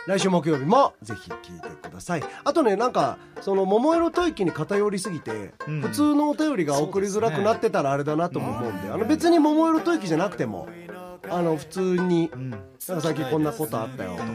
[0.08, 2.24] 来週木曜日もぜひ聞いてください。
[2.46, 5.82] あとねなんかその桃色吐息に偏りすぎて、うん。
[5.82, 10.70] 普通のお便りが送りづらくなってたらあれだなとも思うんであの別に桃色吐息じゃなくても
[11.30, 12.50] あの普通にうん。
[12.52, 14.12] なんか最近こんなことあったよ。
[14.12, 14.26] とか岐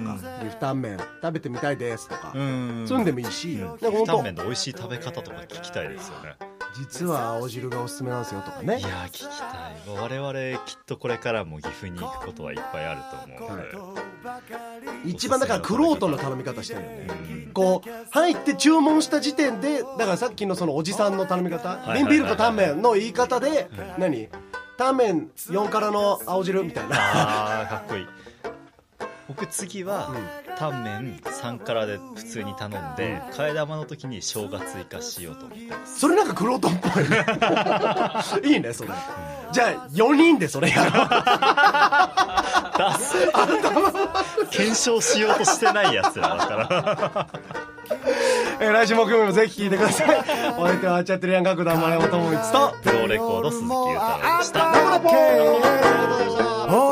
[0.47, 0.99] 阜タンメン。
[0.99, 2.33] 食べてみたいですとか。
[2.35, 2.85] うん。
[2.87, 3.57] そういうんでもいいし。
[3.57, 6.37] なんかタ本当ンメンの美味しい食べ方とか聞きたいですよね。
[6.75, 8.79] 実は青汁がおすすめなんですよとかね。
[8.79, 9.97] いやー聞きたい。
[9.97, 13.01] 我々きっとこれからも岐阜に行くことはいっぱいある
[13.37, 13.63] と思うの
[15.03, 17.07] で、一番だからクロートの頼み方したいよね。
[17.31, 17.53] うん。
[17.53, 23.69] こう入って注文した時点でだからさっきのそのおじさんの頼み方いはいはい瓶ビールとタンメンの言い方で
[23.99, 24.29] 何
[24.83, 26.97] タンメン4辛の青汁みたいな。
[27.61, 28.07] あーかっこいい。
[29.29, 30.13] 僕次は、
[30.59, 36.01] タンメン3辛で普通に頼んで、替え玉の時に生姜追加しようと思ってます。
[36.01, 37.09] それなんかクロートっぽい。
[38.51, 38.91] ねいいねそれ。
[39.53, 41.09] じゃあ4人でそれやろう。
[44.51, 47.29] 検証しようとしてないやつらだから
[48.61, 50.09] えー来週木曜日もぜひ聞いてください。
[50.57, 52.77] お相手はあっちゃってるやん楽団丸山智光と。
[52.83, 54.69] プロレコード鈴木裕太郎でした。
[56.69, 56.92] オ